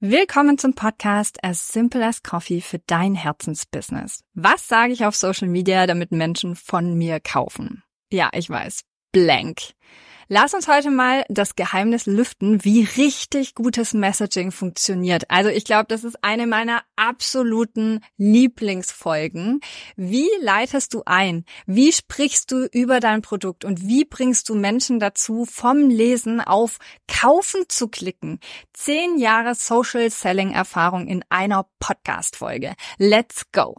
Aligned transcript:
Willkommen 0.00 0.58
zum 0.58 0.74
Podcast 0.74 1.42
As 1.42 1.72
Simple 1.72 2.06
as 2.06 2.22
Coffee 2.22 2.60
für 2.60 2.78
dein 2.78 3.16
Herzensbusiness. 3.16 4.22
Was 4.32 4.68
sage 4.68 4.92
ich 4.92 5.04
auf 5.04 5.16
Social 5.16 5.48
Media, 5.48 5.88
damit 5.88 6.12
Menschen 6.12 6.54
von 6.54 6.94
mir 6.94 7.18
kaufen? 7.18 7.82
Ja, 8.12 8.30
ich 8.32 8.48
weiß. 8.48 8.84
Blank. 9.18 9.74
Lass 10.28 10.54
uns 10.54 10.68
heute 10.68 10.90
mal 10.92 11.24
das 11.28 11.56
Geheimnis 11.56 12.06
lüften, 12.06 12.62
wie 12.64 12.84
richtig 12.84 13.56
gutes 13.56 13.94
Messaging 13.94 14.52
funktioniert. 14.52 15.28
Also 15.28 15.50
ich 15.50 15.64
glaube, 15.64 15.86
das 15.88 16.04
ist 16.04 16.22
eine 16.22 16.46
meiner 16.46 16.82
absoluten 16.94 18.00
Lieblingsfolgen. 18.16 19.60
Wie 19.96 20.28
leitest 20.40 20.94
du 20.94 21.02
ein? 21.04 21.44
Wie 21.66 21.90
sprichst 21.92 22.52
du 22.52 22.68
über 22.70 23.00
dein 23.00 23.22
Produkt 23.22 23.64
und 23.64 23.88
wie 23.88 24.04
bringst 24.04 24.48
du 24.50 24.54
Menschen 24.54 25.00
dazu, 25.00 25.44
vom 25.46 25.88
Lesen 25.90 26.40
auf 26.40 26.78
Kaufen 27.08 27.64
zu 27.66 27.88
klicken? 27.88 28.38
Zehn 28.72 29.18
Jahre 29.18 29.56
Social 29.56 30.10
Selling 30.10 30.52
Erfahrung 30.52 31.08
in 31.08 31.24
einer 31.28 31.66
Podcast-Folge. 31.80 32.74
Let's 32.98 33.50
go! 33.50 33.78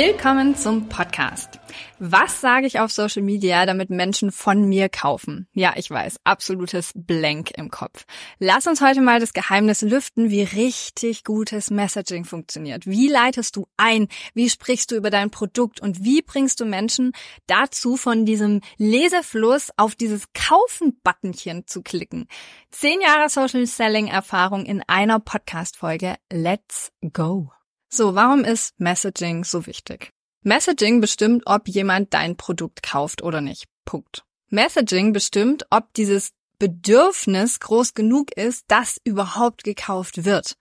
Willkommen 0.00 0.54
zum 0.54 0.88
Podcast. 0.88 1.58
Was 1.98 2.40
sage 2.40 2.68
ich 2.68 2.78
auf 2.78 2.92
Social 2.92 3.20
Media, 3.20 3.66
damit 3.66 3.90
Menschen 3.90 4.30
von 4.30 4.62
mir 4.62 4.88
kaufen? 4.88 5.48
Ja, 5.54 5.72
ich 5.74 5.90
weiß, 5.90 6.20
absolutes 6.22 6.92
Blank 6.94 7.50
im 7.56 7.68
Kopf. 7.68 8.04
Lass 8.38 8.68
uns 8.68 8.80
heute 8.80 9.00
mal 9.00 9.18
das 9.18 9.32
Geheimnis 9.32 9.82
lüften, 9.82 10.30
wie 10.30 10.44
richtig 10.44 11.24
gutes 11.24 11.70
Messaging 11.72 12.24
funktioniert. 12.24 12.86
Wie 12.86 13.08
leitest 13.08 13.56
du 13.56 13.66
ein? 13.76 14.06
Wie 14.34 14.48
sprichst 14.48 14.92
du 14.92 14.94
über 14.94 15.10
dein 15.10 15.30
Produkt? 15.30 15.80
Und 15.80 16.04
wie 16.04 16.22
bringst 16.22 16.60
du 16.60 16.64
Menschen 16.64 17.10
dazu, 17.48 17.96
von 17.96 18.24
diesem 18.24 18.60
Lesefluss 18.76 19.72
auf 19.76 19.96
dieses 19.96 20.32
Kaufen-Buttonchen 20.32 21.66
zu 21.66 21.82
klicken? 21.82 22.28
Zehn 22.70 23.00
Jahre 23.00 23.28
Social 23.28 23.66
Selling 23.66 24.06
Erfahrung 24.06 24.64
in 24.64 24.80
einer 24.86 25.18
Podcast-Folge. 25.18 26.14
Let's 26.30 26.92
go! 27.12 27.50
So, 27.90 28.14
warum 28.14 28.44
ist 28.44 28.78
Messaging 28.78 29.44
so 29.44 29.66
wichtig? 29.66 30.10
Messaging 30.42 31.00
bestimmt, 31.00 31.42
ob 31.46 31.68
jemand 31.68 32.12
dein 32.12 32.36
Produkt 32.36 32.82
kauft 32.82 33.22
oder 33.22 33.40
nicht. 33.40 33.64
Punkt. 33.84 34.24
Messaging 34.50 35.12
bestimmt, 35.12 35.66
ob 35.70 35.92
dieses 35.94 36.30
Bedürfnis 36.58 37.60
groß 37.60 37.94
genug 37.94 38.32
ist, 38.36 38.64
dass 38.68 39.00
überhaupt 39.04 39.64
gekauft 39.64 40.24
wird. 40.24 40.56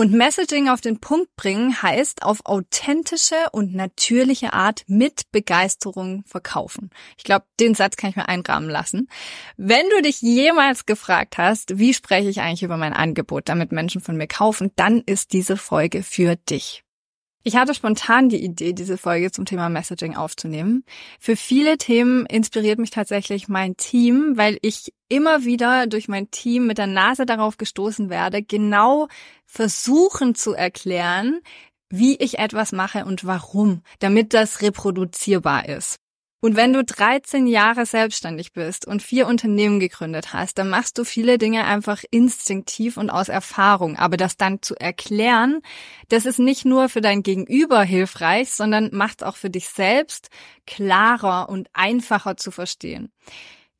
Und 0.00 0.14
Messaging 0.14 0.70
auf 0.70 0.80
den 0.80 0.98
Punkt 0.98 1.36
bringen 1.36 1.82
heißt 1.82 2.22
auf 2.22 2.46
authentische 2.46 3.34
und 3.52 3.74
natürliche 3.74 4.54
Art 4.54 4.82
mit 4.86 5.30
Begeisterung 5.30 6.24
verkaufen. 6.24 6.88
Ich 7.18 7.24
glaube, 7.24 7.44
den 7.60 7.74
Satz 7.74 7.96
kann 7.96 8.08
ich 8.08 8.16
mir 8.16 8.26
einrahmen 8.26 8.70
lassen. 8.70 9.10
Wenn 9.58 9.86
du 9.90 10.00
dich 10.00 10.22
jemals 10.22 10.86
gefragt 10.86 11.36
hast, 11.36 11.78
wie 11.78 11.92
spreche 11.92 12.30
ich 12.30 12.40
eigentlich 12.40 12.62
über 12.62 12.78
mein 12.78 12.94
Angebot, 12.94 13.50
damit 13.50 13.72
Menschen 13.72 14.00
von 14.00 14.16
mir 14.16 14.26
kaufen, 14.26 14.70
dann 14.74 15.02
ist 15.04 15.34
diese 15.34 15.58
Folge 15.58 16.02
für 16.02 16.34
dich. 16.34 16.82
Ich 17.42 17.56
hatte 17.56 17.72
spontan 17.72 18.28
die 18.28 18.42
Idee, 18.44 18.74
diese 18.74 18.98
Folge 18.98 19.30
zum 19.30 19.46
Thema 19.46 19.70
Messaging 19.70 20.14
aufzunehmen. 20.14 20.84
Für 21.18 21.36
viele 21.36 21.78
Themen 21.78 22.26
inspiriert 22.26 22.78
mich 22.78 22.90
tatsächlich 22.90 23.48
mein 23.48 23.78
Team, 23.78 24.36
weil 24.36 24.58
ich 24.60 24.92
immer 25.08 25.44
wieder 25.44 25.86
durch 25.86 26.06
mein 26.06 26.30
Team 26.30 26.66
mit 26.66 26.76
der 26.76 26.86
Nase 26.86 27.24
darauf 27.24 27.56
gestoßen 27.56 28.10
werde, 28.10 28.42
genau 28.42 29.08
versuchen 29.46 30.34
zu 30.34 30.52
erklären, 30.52 31.40
wie 31.88 32.16
ich 32.16 32.38
etwas 32.38 32.72
mache 32.72 33.04
und 33.04 33.24
warum, 33.24 33.82
damit 34.00 34.34
das 34.34 34.62
reproduzierbar 34.62 35.68
ist. 35.68 35.99
Und 36.42 36.56
wenn 36.56 36.72
du 36.72 36.82
13 36.82 37.46
Jahre 37.46 37.84
selbstständig 37.84 38.54
bist 38.54 38.86
und 38.86 39.02
vier 39.02 39.26
Unternehmen 39.26 39.78
gegründet 39.78 40.32
hast, 40.32 40.56
dann 40.56 40.70
machst 40.70 40.96
du 40.96 41.04
viele 41.04 41.36
Dinge 41.36 41.66
einfach 41.66 42.02
instinktiv 42.10 42.96
und 42.96 43.10
aus 43.10 43.28
Erfahrung. 43.28 43.96
Aber 43.96 44.16
das 44.16 44.38
dann 44.38 44.62
zu 44.62 44.74
erklären, 44.74 45.60
das 46.08 46.24
ist 46.24 46.38
nicht 46.38 46.64
nur 46.64 46.88
für 46.88 47.02
dein 47.02 47.22
Gegenüber 47.22 47.82
hilfreich, 47.82 48.50
sondern 48.52 48.88
macht 48.92 49.22
auch 49.22 49.36
für 49.36 49.50
dich 49.50 49.68
selbst 49.68 50.30
klarer 50.66 51.50
und 51.50 51.68
einfacher 51.74 52.38
zu 52.38 52.50
verstehen. 52.50 53.12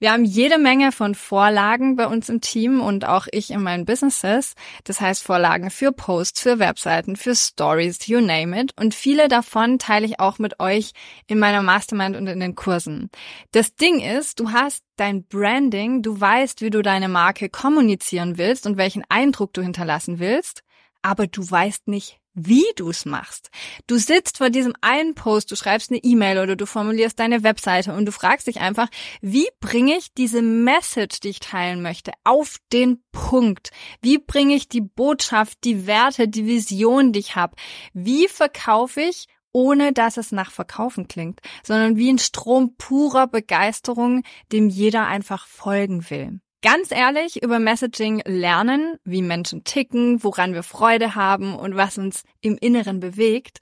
Wir 0.03 0.13
haben 0.13 0.25
jede 0.25 0.57
Menge 0.57 0.93
von 0.93 1.15
Vorlagen 1.15 1.95
bei 1.95 2.07
uns 2.07 2.31
im 2.31 2.41
Team 2.41 2.81
und 2.81 3.05
auch 3.05 3.27
ich 3.33 3.51
in 3.51 3.63
meinen 3.63 3.85
Businesses. 3.85 4.55
Das 4.85 4.99
heißt 4.99 5.23
Vorlagen 5.23 5.69
für 5.69 5.93
Posts, 5.93 6.41
für 6.41 6.59
Webseiten, 6.59 7.17
für 7.17 7.37
Stories, 7.37 8.07
you 8.07 8.19
name 8.23 8.59
it. 8.59 8.73
Und 8.81 8.95
viele 8.95 9.29
davon 9.29 9.79
teile 9.79 10.07
ich 10.07 10.19
auch 10.19 10.39
mit 10.39 10.59
euch 10.59 10.93
in 11.27 11.39
meiner 11.39 11.61
Mastermind 11.61 12.17
und 12.17 12.29
in 12.29 12.41
den 12.41 12.55
Kursen. 12.55 13.11
Das 13.53 13.75
Ding 13.75 14.01
ist, 14.01 14.41
du 14.41 14.53
hast 14.53 14.83
dein 14.97 15.25
Branding, 15.25 16.01
du 16.01 16.19
weißt, 16.19 16.63
wie 16.63 16.71
du 16.71 16.81
deine 16.81 17.11
Marke 17.11 17.51
kommunizieren 17.51 18.39
willst 18.39 18.65
und 18.65 18.79
welchen 18.79 19.05
Eindruck 19.11 19.53
du 19.53 19.61
hinterlassen 19.61 20.19
willst, 20.19 20.63
aber 21.03 21.27
du 21.27 21.43
weißt 21.51 21.89
nicht, 21.89 22.20
wie 22.35 22.67
du 22.77 22.91
es 22.91 23.05
machst. 23.05 23.51
Du 23.87 23.97
sitzt 23.97 24.39
vor 24.39 24.51
diesem 24.51 24.75
einen 24.81 25.15
Post, 25.15 25.51
du 25.51 25.57
schreibst 25.57 25.91
eine 25.91 26.03
E-Mail 26.03 26.39
oder 26.39 26.57
du 26.57 26.67
formulierst 26.67 27.19
deine 27.19 27.43
Webseite 27.43 27.93
und 27.93 28.07
du 28.07 28.13
fragst 28.13 28.47
dich 28.47 28.61
einfach, 28.61 28.89
wie 29.21 29.49
bringe 29.61 29.97
ich 29.97 30.13
diese 30.15 30.43
Message, 30.43 31.21
die 31.21 31.31
ich 31.31 31.41
teilen 31.41 31.83
möchte, 31.83 32.13
auf 32.25 32.57
den 32.73 33.03
Punkt? 33.13 33.71
Wie 34.01 34.19
bringe 34.19 34.55
ich 34.55 34.69
die 34.69 34.81
Botschaft, 34.81 35.59
die 35.65 35.87
Werte, 35.87 36.29
die 36.29 36.47
Vision, 36.47 37.13
die 37.13 37.21
ich 37.21 37.37
habe? 37.37 37.57
Wie 37.93 38.29
verkaufe 38.29 39.01
ich 39.01 39.27
ohne 39.53 39.93
dass 39.93 40.17
es 40.17 40.33
nach 40.33 40.51
Verkaufen 40.51 41.09
klingt, 41.09 41.41
sondern 41.65 41.97
wie 41.97 42.09
ein 42.13 42.19
Strom 42.19 42.77
purer 42.77 43.27
Begeisterung, 43.27 44.23
dem 44.53 44.69
jeder 44.69 45.07
einfach 45.07 45.47
folgen 45.47 46.09
will. 46.11 46.41
Ganz 46.63 46.91
ehrlich 46.91 47.43
über 47.43 47.59
Messaging 47.59 48.21
lernen, 48.27 48.99
wie 49.05 49.23
Menschen 49.23 49.65
ticken, 49.65 50.23
woran 50.23 50.53
wir 50.53 50.63
Freude 50.63 51.15
haben 51.15 51.55
und 51.55 51.75
was 51.75 51.97
uns 51.97 52.23
im 52.43 52.59
Inneren 52.61 53.01
bewegt, 53.01 53.61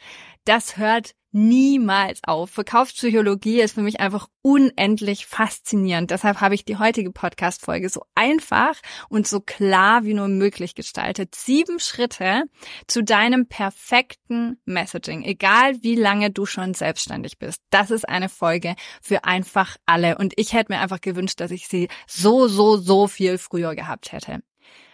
das 0.48 0.78
hört 0.78 1.12
niemals 1.30 2.20
auf. 2.24 2.50
Verkaufspsychologie 2.50 3.60
ist 3.60 3.74
für 3.74 3.82
mich 3.82 4.00
einfach 4.00 4.28
unendlich 4.40 5.26
faszinierend. 5.26 6.10
Deshalb 6.10 6.40
habe 6.40 6.54
ich 6.54 6.64
die 6.64 6.78
heutige 6.78 7.10
Podcast-Folge 7.12 7.90
so 7.90 8.02
einfach 8.14 8.76
und 9.10 9.26
so 9.28 9.40
klar 9.40 10.04
wie 10.04 10.14
nur 10.14 10.28
möglich 10.28 10.74
gestaltet. 10.74 11.34
Sieben 11.34 11.80
Schritte 11.80 12.44
zu 12.86 13.04
deinem 13.04 13.46
perfekten 13.46 14.58
Messaging, 14.64 15.22
egal 15.22 15.82
wie 15.82 15.96
lange 15.96 16.30
du 16.30 16.46
schon 16.46 16.72
selbstständig 16.72 17.38
bist. 17.38 17.60
Das 17.68 17.90
ist 17.90 18.08
eine 18.08 18.30
Folge 18.30 18.74
für 19.02 19.24
einfach 19.24 19.76
alle. 19.84 20.16
Und 20.16 20.32
ich 20.36 20.54
hätte 20.54 20.72
mir 20.72 20.80
einfach 20.80 21.02
gewünscht, 21.02 21.40
dass 21.40 21.50
ich 21.50 21.68
sie 21.68 21.88
so, 22.06 22.48
so, 22.48 22.78
so 22.78 23.06
viel 23.06 23.36
früher 23.36 23.74
gehabt 23.74 24.12
hätte. 24.12 24.40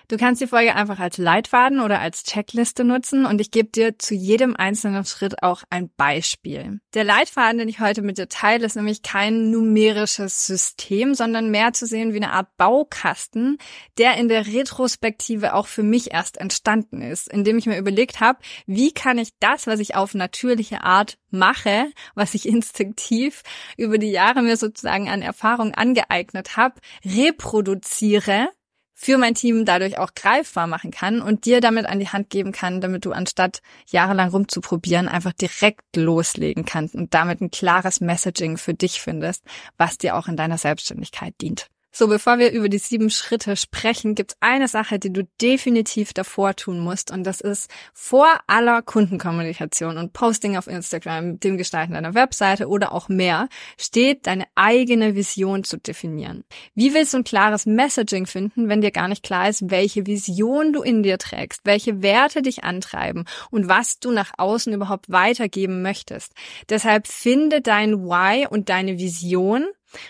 Du 0.09 0.19
kannst 0.19 0.42
die 0.42 0.47
Folge 0.47 0.75
einfach 0.75 0.98
als 0.98 1.16
Leitfaden 1.16 1.81
oder 1.81 1.98
als 1.98 2.25
Checkliste 2.25 2.84
nutzen 2.84 3.25
und 3.25 3.41
ich 3.41 3.50
gebe 3.50 3.70
dir 3.70 3.98
zu 3.98 4.15
jedem 4.15 4.54
einzelnen 4.54 5.06
Schritt 5.06 5.42
auch 5.42 5.62
ein 5.70 5.88
Beispiel. 5.96 6.81
Der 6.93 7.05
Leitfaden, 7.05 7.56
den 7.56 7.70
ich 7.70 7.81
heute 7.81 8.02
mit 8.02 8.19
dir 8.19 8.28
teile, 8.28 8.67
ist 8.67 8.76
nämlich 8.76 9.02
kein 9.02 9.50
numerisches 9.50 10.46
System, 10.46 11.14
sondern 11.14 11.50
mehr 11.50 11.73
zu 11.73 11.87
sehen 11.87 12.12
wie 12.12 12.19
eine 12.19 12.32
Art 12.32 12.55
Baukasten, 12.58 13.56
der 13.96 14.19
in 14.19 14.28
der 14.28 14.46
Retrospektive 14.46 15.55
auch 15.55 15.69
für 15.69 15.82
mich 15.82 16.12
erst 16.12 16.37
entstanden 16.37 17.00
ist, 17.00 17.32
indem 17.32 17.56
ich 17.56 17.64
mir 17.64 17.78
überlegt 17.78 18.20
habe, 18.20 18.40
wie 18.67 18.93
kann 18.93 19.17
ich 19.17 19.31
das, 19.40 19.67
was 19.67 19.81
ich 19.81 19.94
auf 19.94 20.12
natürliche 20.12 20.82
Art 20.82 21.17
mache, 21.31 21.87
was 22.14 22.34
ich 22.34 22.46
instinktiv 22.55 23.43
über 23.78 23.96
die 23.96 24.11
Jahre 24.11 24.43
mir 24.43 24.58
sozusagen 24.58 25.08
an 25.08 25.23
Erfahrung 25.23 25.73
angeeignet 25.73 26.58
habe, 26.58 26.75
reproduziere 27.06 28.49
für 28.94 29.19
mein 29.19 29.35
Team 29.35 29.64
dadurch 29.64 29.99
auch 29.99 30.14
greifbar 30.14 30.67
machen 30.67 30.91
kann 30.91 31.20
und 31.20 31.44
dir 31.44 31.61
damit 31.61 31.87
an 31.87 31.99
die 31.99 32.08
Hand 32.08 32.31
geben 32.31 32.52
kann, 32.52 32.81
damit 32.81 33.05
du 33.05 33.12
anstatt 33.12 33.61
jahrelang 33.88 34.31
rumzuprobieren, 34.31 35.08
einfach 35.08 35.32
direkt 35.32 35.96
loslegen 35.96 36.64
kannst 36.64 36.94
und 36.94 37.12
damit 37.12 37.41
ein 37.41 37.50
klares 37.50 38.00
Messaging 38.00 38.56
für 38.56 38.75
dich 38.75 39.00
findest, 39.00 39.44
was 39.76 39.99
dir 39.99 40.17
auch 40.17 40.29
in 40.29 40.37
deiner 40.37 40.58
Selbstständigkeit 40.58 41.35
dient. 41.41 41.69
So, 41.96 42.08
bevor 42.08 42.41
wir 42.41 42.50
über 42.50 42.69
die 42.69 42.79
sieben 42.79 43.08
Schritte 43.08 43.55
sprechen, 43.55 44.17
gibt 44.17 44.32
es 44.32 44.37
eine 44.41 44.67
Sache, 44.67 44.99
die 44.99 45.12
du 45.12 45.29
definitiv 45.41 46.12
davor 46.12 46.56
tun 46.56 46.81
musst. 46.81 47.12
Und 47.12 47.23
das 47.23 47.41
ist 47.41 47.70
vor 47.93 48.26
aller 48.49 48.82
Kundenkommunikation 48.82 49.96
und 49.96 50.12
Posting 50.12 50.56
auf 50.56 50.67
Instagram, 50.67 51.38
dem 51.38 51.56
Gestalten 51.56 51.93
deiner 51.93 52.14
Webseite 52.14 52.67
oder 52.67 52.91
auch 52.91 53.08
mehr, 53.08 53.49
steht 53.79 54.26
deine 54.26 54.46
eigene 54.56 55.14
Vision 55.14 55.62
zu 55.62 55.76
definieren. 55.76 56.43
Wie 56.75 56.94
willst 56.94 57.14
du 57.14 57.19
ein 57.19 57.25
klares 57.25 57.64
Messaging 57.64 58.26
finden, 58.26 58.69
wenn 58.69 58.81
dir 58.81 58.90
gar 58.90 59.06
nicht 59.06 59.23
klar 59.23 59.49
ist, 59.49 59.70
welche 59.70 60.05
Vision 60.05 60.73
du 60.73 60.82
in 60.82 61.05
dir 61.05 61.19
trägst, 61.19 61.61
welche 61.62 62.02
Werte 62.02 62.43
dich 62.43 62.64
antreiben 62.64 63.25
und 63.52 63.69
was 63.69 64.00
du 64.00 64.11
nach 64.11 64.32
außen 64.37 64.73
überhaupt 64.73 65.12
weitergeben 65.12 65.82
möchtest? 65.82 66.32
Deshalb 66.69 67.06
finde 67.06 67.61
dein 67.61 68.00
Why 68.00 68.49
und 68.50 68.69
deine 68.69 68.99
Vision 68.99 69.64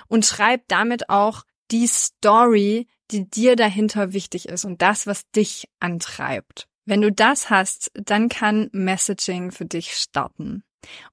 und 0.08 0.24
schreib 0.24 0.62
damit 0.68 1.10
auch 1.10 1.42
die 1.70 1.86
Story, 1.86 2.86
die 3.10 3.28
dir 3.28 3.56
dahinter 3.56 4.12
wichtig 4.12 4.48
ist 4.48 4.64
und 4.64 4.82
das, 4.82 5.06
was 5.06 5.30
dich 5.30 5.68
antreibt. 5.80 6.68
Wenn 6.84 7.00
du 7.00 7.10
das 7.10 7.50
hast, 7.50 7.90
dann 7.94 8.28
kann 8.28 8.68
Messaging 8.72 9.50
für 9.52 9.64
dich 9.64 9.92
starten. 9.92 10.64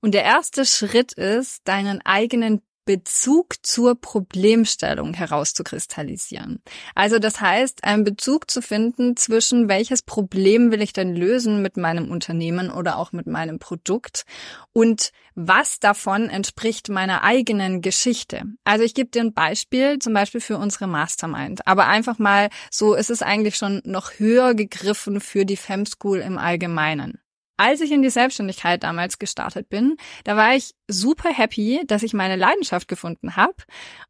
Und 0.01 0.13
der 0.13 0.24
erste 0.24 0.65
Schritt 0.65 1.13
ist, 1.13 1.62
deinen 1.68 2.01
eigenen 2.01 2.62
Bezug 2.85 3.55
zur 3.63 3.95
Problemstellung 3.95 5.13
herauszukristallisieren. 5.13 6.61
Also 6.95 7.19
das 7.19 7.39
heißt, 7.39 7.83
einen 7.83 8.03
Bezug 8.03 8.49
zu 8.49 8.61
finden 8.61 9.15
zwischen 9.15 9.69
welches 9.69 10.01
Problem 10.01 10.71
will 10.71 10.81
ich 10.81 10.91
denn 10.91 11.15
lösen 11.15 11.61
mit 11.61 11.77
meinem 11.77 12.11
Unternehmen 12.11 12.71
oder 12.71 12.97
auch 12.97 13.11
mit 13.11 13.27
meinem 13.27 13.59
Produkt 13.59 14.25
und 14.73 15.11
was 15.35 15.79
davon 15.79 16.29
entspricht 16.29 16.89
meiner 16.89 17.23
eigenen 17.23 17.81
Geschichte. 17.81 18.43
Also 18.63 18.83
ich 18.83 18.93
gebe 18.93 19.09
dir 19.09 19.21
ein 19.21 19.33
Beispiel, 19.33 19.99
zum 19.99 20.13
Beispiel 20.13 20.41
für 20.41 20.57
unsere 20.57 20.87
Mastermind, 20.87 21.67
aber 21.67 21.87
einfach 21.87 22.19
mal 22.19 22.49
so 22.69 22.95
ist 22.95 23.09
es 23.09 23.21
eigentlich 23.21 23.55
schon 23.55 23.81
noch 23.85 24.19
höher 24.19 24.55
gegriffen 24.55 25.21
für 25.21 25.45
die 25.45 25.57
Fem 25.57 25.85
School 25.85 26.19
im 26.19 26.37
Allgemeinen. 26.37 27.20
Als 27.61 27.79
ich 27.79 27.91
in 27.91 28.01
die 28.01 28.09
Selbstständigkeit 28.09 28.81
damals 28.81 29.19
gestartet 29.19 29.69
bin, 29.69 29.95
da 30.23 30.35
war 30.35 30.55
ich 30.55 30.73
super 30.87 31.29
happy, 31.31 31.83
dass 31.85 32.01
ich 32.01 32.11
meine 32.11 32.35
Leidenschaft 32.35 32.87
gefunden 32.87 33.35
habe 33.35 33.53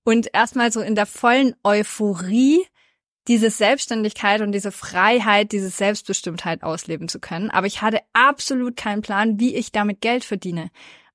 und 0.06 0.30
erstmal 0.33 0.71
so 0.71 0.80
in 0.80 0.95
der 0.95 1.06
vollen 1.06 1.53
Euphorie 1.62 2.65
diese 3.27 3.50
Selbstständigkeit 3.50 4.39
und 4.39 4.53
diese 4.53 4.71
Freiheit, 4.71 5.51
diese 5.51 5.68
Selbstbestimmtheit 5.68 6.63
ausleben 6.63 7.09
zu 7.09 7.19
können. 7.19 7.50
Aber 7.50 7.68
ich 7.68 7.81
hatte 7.81 8.00
absolut 8.13 8.77
keinen 8.77 9.01
Plan, 9.01 9.38
wie 9.38 9.54
ich 9.54 9.74
damit 9.74 10.00
Geld 10.00 10.24
verdiene 10.24 10.71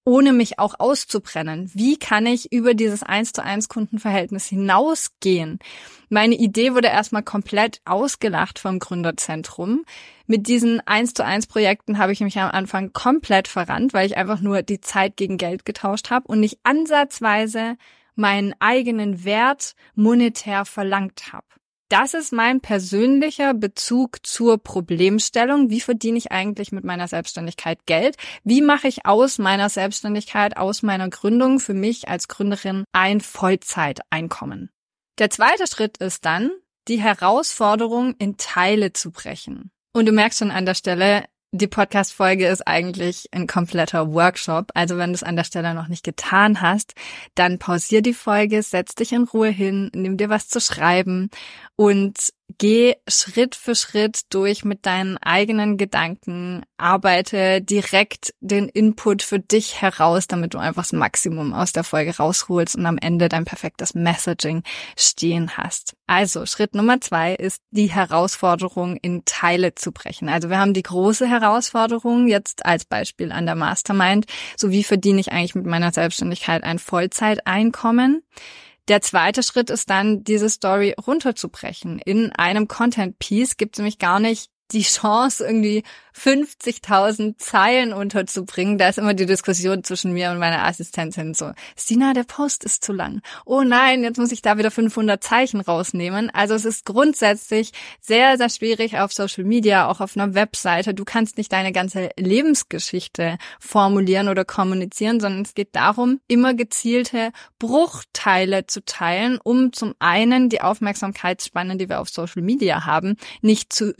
ohne 0.07 0.33
mich 0.33 0.59
auch 0.59 0.77
auszubrennen. 0.79 1.71
Wie 1.75 1.99
kann 1.99 2.25
ich 2.25 2.53
über 2.53 2.73
dieses 2.75 3.03
1 3.03 3.33
zu 3.33 3.43
1 3.43 3.69
Kundenverhältnis 3.69 4.47
hinausgehen? 4.47 5.59
Meine 6.09 6.37
Idee 6.37 6.73
wurde 6.75 6.89
erstmal 6.89 7.25
komplett 7.25 7.81
ausgelacht 7.85 8.61
vom 8.61 8.79
Gründerzentrum. 8.79 9.85
Mit 10.27 10.47
diesen 10.47 10.81
1 10.87 11.15
zu 11.15 11.25
1 11.25 11.49
Projekten 11.49 11.99
habe 11.99 12.13
ich 12.13 12.21
mich 12.21 12.39
am 12.39 12.53
Anfang 12.53 12.93
komplett 12.93 13.49
verrannt, 13.49 13.93
weil 13.93 14.07
ich 14.07 14.17
einfach 14.17 14.41
nur 14.41 14.63
die 14.63 14.81
Zeit 14.81 15.17
gegen 15.17 15.37
Geld 15.37 15.65
getauscht 15.65 16.11
habe 16.11 16.29
und 16.29 16.39
nicht 16.39 16.61
ansatzweise 16.63 17.77
meinen 18.15 18.55
eigenen 18.61 19.25
Wert 19.25 19.75
monetär 19.95 20.65
verlangt 20.65 21.33
habe. 21.33 21.47
Das 21.89 22.15
ist 22.15 22.33
mein 22.33 22.61
persönlicher 22.61 23.55
Bezug 23.55 24.27
zur 24.27 24.59
Problemstellung. 24.59 25.71
Wie 25.71 25.81
verdiene 25.81 26.19
ich 26.19 26.33
eigentlich 26.33 26.73
mit 26.73 26.83
meiner 26.83 27.07
Selbstständigkeit 27.07 27.87
Geld? 27.87 28.17
Wie 28.43 28.61
mache 28.61 28.89
ich 28.89 29.07
aus 29.07 29.39
meiner 29.39 29.69
Selbstständigkeit, 29.69 30.57
aus 30.57 30.83
meiner 30.83 31.09
Gründung 31.09 31.61
für 31.61 31.75
mich 31.75 32.09
als 32.09 32.27
Gründerin 32.27 32.85
ein 32.93 33.21
Vollzeiteinkommen? 33.21 34.71
Der 35.19 35.31
zweite 35.31 35.69
Schritt 35.69 35.99
ist 35.99 36.25
dann, 36.25 36.51
die 36.89 37.01
Herausforderung 37.01 38.15
in 38.19 38.37
Teile 38.37 38.93
zu 38.93 39.13
brechen. 39.13 39.71
Und 39.93 40.07
du 40.07 40.13
merkst 40.13 40.41
schon 40.41 40.51
an 40.51 40.67
der 40.67 40.75
Stelle, 40.75 41.25
die 41.53 41.67
Podcast-Folge 41.67 42.47
ist 42.49 42.67
eigentlich 42.67 43.29
ein 43.33 43.47
kompletter 43.47 44.13
Workshop. 44.13 44.71
Also 44.75 44.99
wenn 44.99 45.11
du 45.11 45.15
es 45.15 45.23
an 45.23 45.37
der 45.37 45.45
Stelle 45.45 45.75
noch 45.75 45.89
nicht 45.89 46.05
getan 46.05 46.61
hast, 46.61 46.95
dann 47.35 47.59
pausier 47.59 48.03
die 48.03 48.15
Folge, 48.15 48.63
setz 48.63 48.95
dich 48.95 49.13
in 49.13 49.25
Ruhe 49.25 49.49
hin, 49.49 49.91
nimm 49.95 50.17
dir 50.17 50.29
was 50.29 50.49
zu 50.49 50.61
schreiben 50.61 51.31
und 51.77 52.33
Geh 52.59 52.95
Schritt 53.09 53.57
für 53.57 53.75
Schritt 53.75 54.23
durch 54.31 54.65
mit 54.65 54.87
deinen 54.87 55.19
eigenen 55.19 55.77
Gedanken, 55.77 56.63
arbeite 56.77 57.61
direkt 57.61 58.35
den 58.41 58.69
Input 58.69 59.23
für 59.23 59.41
dich 59.41 59.83
heraus, 59.83 60.29
damit 60.29 60.55
du 60.55 60.59
einfach 60.59 60.85
das 60.85 60.93
Maximum 60.93 61.53
aus 61.53 61.73
der 61.73 61.83
Folge 61.83 62.17
rausholst 62.17 62.77
und 62.77 62.87
am 62.87 62.99
Ende 62.99 63.29
dein 63.29 63.45
perfektes 63.45 63.95
Messaging 63.95 64.63
stehen 64.97 65.57
hast. 65.57 65.97
Also 66.07 66.47
Schritt 66.47 66.75
Nummer 66.75 67.01
zwei 67.01 67.35
ist 67.35 67.63
die 67.73 67.91
Herausforderung 67.91 68.97
in 68.97 69.25
Teile 69.25 69.75
zu 69.75 69.91
brechen. 69.91 70.29
Also 70.29 70.49
wir 70.49 70.59
haben 70.59 70.73
die 70.73 70.85
große 70.85 71.29
Herausforderung 71.29 72.29
jetzt 72.29 72.65
als 72.65 72.85
Beispiel 72.85 73.33
an 73.33 73.47
der 73.47 73.57
Mastermind. 73.57 74.27
So 74.57 74.71
wie 74.71 74.85
verdiene 74.85 75.21
ich 75.21 75.33
eigentlich 75.33 75.57
mit 75.57 75.67
meiner 75.67 75.93
Selbstständigkeit 75.93 76.63
ein 76.63 76.79
Vollzeiteinkommen? 76.79 78.23
Der 78.89 79.03
zweite 79.03 79.43
Schritt 79.43 79.71
ist 79.71 79.91
dann, 79.91 80.23
diese 80.23 80.49
Story 80.49 80.95
runterzubrechen. 81.05 81.99
In 81.99 82.33
einem 82.33 82.69
Content 82.69 83.19
Piece 83.19 83.57
gibt 83.57 83.75
es 83.75 83.79
nämlich 83.79 83.99
gar 83.99 84.21
nicht 84.21 84.51
die 84.73 84.83
Chance, 84.83 85.45
irgendwie 85.45 85.83
50.000 86.17 87.37
Zeilen 87.37 87.93
unterzubringen. 87.93 88.79
Da 88.79 88.89
ist 88.89 88.99
immer 88.99 89.15
die 89.15 89.27
Diskussion 89.27 89.85
zwischen 89.85 90.13
mir 90.13 90.31
und 90.31 90.39
meiner 90.39 90.65
Assistentin 90.65 91.35
so, 91.35 91.53
Sina, 91.77 92.15
der 92.15 92.25
Post 92.25 92.65
ist 92.65 92.83
zu 92.83 92.93
lang. 92.93 93.21
Oh 93.45 93.63
nein, 93.63 94.03
jetzt 94.03 94.19
muss 94.19 94.33
ich 94.33 94.41
da 94.41 94.57
wieder 94.57 94.71
500 94.71 95.23
Zeichen 95.23 95.61
rausnehmen. 95.61 96.31
Also 96.31 96.55
es 96.55 96.65
ist 96.65 96.87
grundsätzlich 96.87 97.73
sehr, 98.01 98.39
sehr 98.39 98.49
schwierig 98.49 98.99
auf 98.99 99.13
Social 99.13 99.45
Media, 99.45 99.89
auch 99.89 100.01
auf 100.01 100.17
einer 100.17 100.35
Webseite. 100.35 100.95
Du 100.95 101.05
kannst 101.05 101.37
nicht 101.37 101.53
deine 101.53 101.73
ganze 101.73 102.11
Lebensgeschichte 102.19 103.37
formulieren 103.61 104.29
oder 104.29 104.45
kommunizieren, 104.45 105.21
sondern 105.21 105.43
es 105.43 105.55
geht 105.55 105.77
darum, 105.77 106.21
immer 106.29 106.55
gezielte 106.55 107.31
Bruchteile 107.59 108.67
zu 108.67 108.83
teilen, 108.85 109.39
um 109.43 109.73
zum 109.73 109.95
einen 109.99 110.49
die 110.49 110.63
Aufmerksamkeitsspanne, 110.63 111.77
die 111.77 111.91
wir 111.91 112.01
auf 112.01 112.09
Social 112.09 112.43
Media 112.43 112.87
haben, 112.87 113.17
nicht 113.43 113.73
zu 113.73 113.93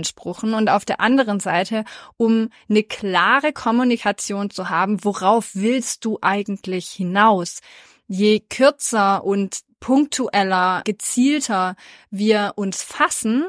überbeanspruchen 0.00 0.54
und 0.54 0.68
auf 0.68 0.84
der 0.84 1.00
anderen 1.00 1.40
Seite, 1.40 1.84
um 2.16 2.50
eine 2.68 2.82
klare 2.82 3.52
Kommunikation 3.52 4.50
zu 4.50 4.68
haben, 4.70 5.04
worauf 5.04 5.50
willst 5.54 6.04
du 6.04 6.18
eigentlich 6.22 6.88
hinaus? 6.88 7.60
Je 8.06 8.40
kürzer 8.40 9.24
und 9.24 9.60
punktueller, 9.78 10.82
gezielter 10.84 11.76
wir 12.10 12.52
uns 12.56 12.82
fassen, 12.82 13.46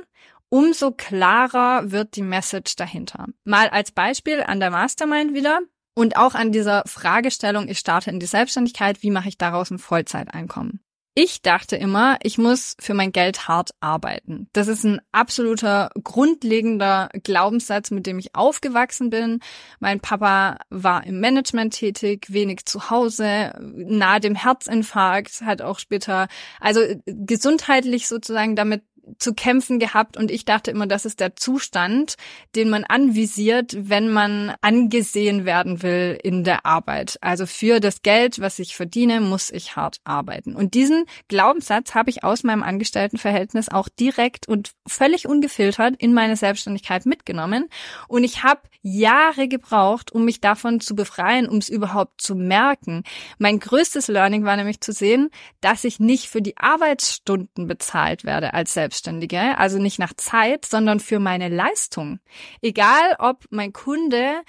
umso 0.50 0.92
klarer 0.92 1.92
wird 1.92 2.16
die 2.16 2.22
Message 2.22 2.76
dahinter. 2.76 3.28
Mal 3.44 3.70
als 3.70 3.92
Beispiel 3.92 4.44
an 4.44 4.60
der 4.60 4.70
Mastermind 4.70 5.34
wieder. 5.34 5.60
Und 5.94 6.16
auch 6.16 6.36
an 6.36 6.54
dieser 6.54 6.84
Fragestellung, 6.86 7.68
ich 7.68 7.78
starte 7.78 8.12
in 8.12 8.22
die 8.22 8.26
Selbstständigkeit, 8.26 9.04
wie 9.04 9.12
mache 9.12 9.28
ich 9.28 9.38
daraus 9.38 9.72
ein 9.72 9.78
Vollzeiteinkommen? 9.78 10.80
Ich 11.14 11.42
dachte 11.42 11.76
immer, 11.76 12.18
ich 12.24 12.38
muss 12.38 12.78
für 12.80 12.94
mein 12.94 13.12
Geld 13.12 13.50
hart 13.50 13.72
arbeiten. 13.82 14.48
Das 14.54 14.70
ist 14.70 14.86
ein 14.86 15.02
absoluter 15.12 15.90
grundlegender 16.02 17.10
Glaubenssatz, 17.24 17.92
mit 17.92 18.06
dem 18.06 18.18
ich 18.18 18.34
aufgewachsen 18.34 19.10
bin. 19.10 19.42
Mein 19.82 20.00
Papa 20.00 20.60
war 20.70 21.06
im 21.06 21.20
Management 21.20 21.74
tätig, 21.74 22.28
wenig 22.30 22.66
zu 22.66 22.90
Hause, 22.90 23.52
nahe 23.60 24.22
dem 24.22 24.36
Herzinfarkt, 24.36 25.42
hat 25.42 25.62
auch 25.62 25.80
später, 25.80 26.30
also 26.62 26.80
gesundheitlich 27.06 28.08
sozusagen 28.08 28.56
damit 28.56 28.84
zu 29.18 29.34
kämpfen 29.34 29.80
gehabt 29.80 30.18
und 30.18 30.32
ich 30.32 30.46
dachte 30.46 30.72
immer, 30.72 30.88
das 30.88 31.06
ist 31.06 31.20
der 31.20 31.36
Zustand, 31.36 32.16
den 32.56 32.70
man 32.70 32.84
anvisiert, 32.84 33.76
wenn 33.78 34.10
man 34.10 34.54
angesehen 34.62 35.46
werden 35.46 35.82
will 35.82 36.18
in 36.22 36.44
der 36.44 36.66
Arbeit. 36.66 37.18
Also 37.22 37.46
für 37.46 37.80
das 37.80 38.02
Geld, 38.02 38.40
was 38.40 38.60
ich 38.60 38.76
verdiene, 38.76 39.22
muss 39.22 39.50
ich 39.50 39.76
hart 39.76 39.98
arbeiten. 40.04 40.56
Und 40.56 40.74
diesen 40.74 41.06
Glaubenssatz 41.28 41.96
habe 41.96 42.10
ich 42.10 42.24
aus 42.24 42.44
meinem 42.44 42.64
Angestelltenverhältnis 42.64 43.70
auch 43.70 43.90
direkt 43.90 44.48
und 44.48 44.72
völlig 44.88 45.28
ungefiltert 45.28 45.96
in 45.98 46.14
meine 46.14 46.36
Selbstständigkeit 46.36 47.06
mitgenommen 47.06 47.68
und 48.08 48.24
ich 48.24 48.44
habe 48.44 48.62
Jahre 48.82 49.48
gebraucht, 49.48 50.12
um 50.12 50.26
mich 50.26 50.42
davon 50.42 50.80
zu 50.80 50.96
befreien, 50.96 51.48
um 51.48 51.58
es 51.58 51.70
überhaupt 51.70 52.20
zu 52.20 52.36
merken. 52.36 53.04
Mein 53.38 53.60
größtes 53.60 54.08
Learning 54.08 54.44
war 54.44 54.58
nämlich 54.58 54.82
zu 54.82 54.92
sehen, 54.92 55.30
dass 55.62 55.84
ich 55.84 56.00
nicht 56.00 56.28
für 56.28 56.42
die 56.42 56.58
Arbeitsstunden 56.58 57.68
bezahlt 57.68 58.24
werde 58.24 58.54
als 58.54 58.74
Selbstständige 58.74 59.01
Selbstständige, 59.02 59.58
also 59.58 59.80
nicht 59.80 60.00
nach 60.00 60.14
Zeit, 60.14 60.66
sondern 60.66 61.00
für 61.00 61.20
meine 61.20 61.50
Leistung. 61.50 62.20
Egal, 62.62 63.16
ob 63.18 63.46
mein 63.50 63.74
Kunde 63.74 64.42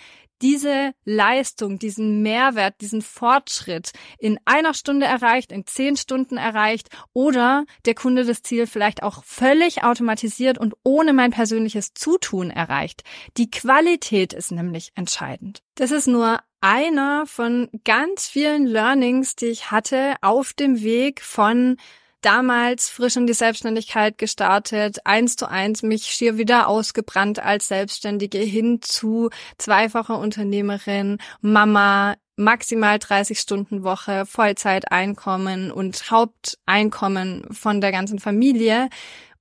diese 0.43 0.93
Leistung, 1.05 1.79
diesen 1.79 2.21
Mehrwert, 2.21 2.81
diesen 2.81 3.01
Fortschritt 3.01 3.93
in 4.19 4.39
einer 4.45 4.75
Stunde 4.75 5.07
erreicht, 5.07 5.53
in 5.53 5.67
zehn 5.67 5.97
Stunden 5.97 6.37
erreicht 6.37 6.89
oder 7.13 7.65
der 7.87 7.95
Kunde 7.95 8.25
das 8.25 8.43
Ziel 8.43 8.67
vielleicht 8.67 9.05
auch 9.05 9.25
völlig 9.25 9.85
automatisiert 9.85 10.59
und 10.59 10.75
ohne 10.83 11.13
mein 11.13 11.31
persönliches 11.31 11.95
Zutun 11.95 12.51
erreicht. 12.51 13.05
Die 13.37 13.51
Qualität 13.51 14.33
ist 14.33 14.51
nämlich 14.51 14.91
entscheidend. 14.97 15.63
Das 15.77 15.93
ist 15.93 16.09
nur 16.09 16.41
einer 16.61 17.25
von 17.27 17.69
ganz 17.85 18.27
vielen 18.27 18.67
Learnings, 18.67 19.37
die 19.37 19.47
ich 19.47 19.71
hatte 19.71 20.17
auf 20.23 20.53
dem 20.53 20.83
Weg 20.83 21.23
von 21.23 21.77
damals 22.23 22.89
frisch 22.89 23.17
in 23.17 23.27
die 23.27 23.33
Selbstständigkeit 23.33 24.17
gestartet, 24.19 25.05
eins 25.05 25.37
zu 25.37 25.49
eins 25.49 25.83
mich 25.83 26.05
schier 26.05 26.39
wieder 26.39 26.69
ausgebrannt 26.69 27.39
als 27.39 27.69
Selbstständige 27.69 28.39
hin 28.39 28.81
zu 28.81 29.31
zweifacher 29.59 30.19
Unternehmerin, 30.19 31.19
Mama, 31.41 32.17
maximal 32.37 32.99
30 32.99 33.39
Stunden 33.39 33.85
Woche, 33.85 34.27
Vollzeiteinkommen 34.27 35.71
und 35.71 36.11
Haupteinkommen 36.11 37.47
von 37.53 37.81
der 37.81 37.93
ganzen 37.93 38.19
Familie. 38.19 38.89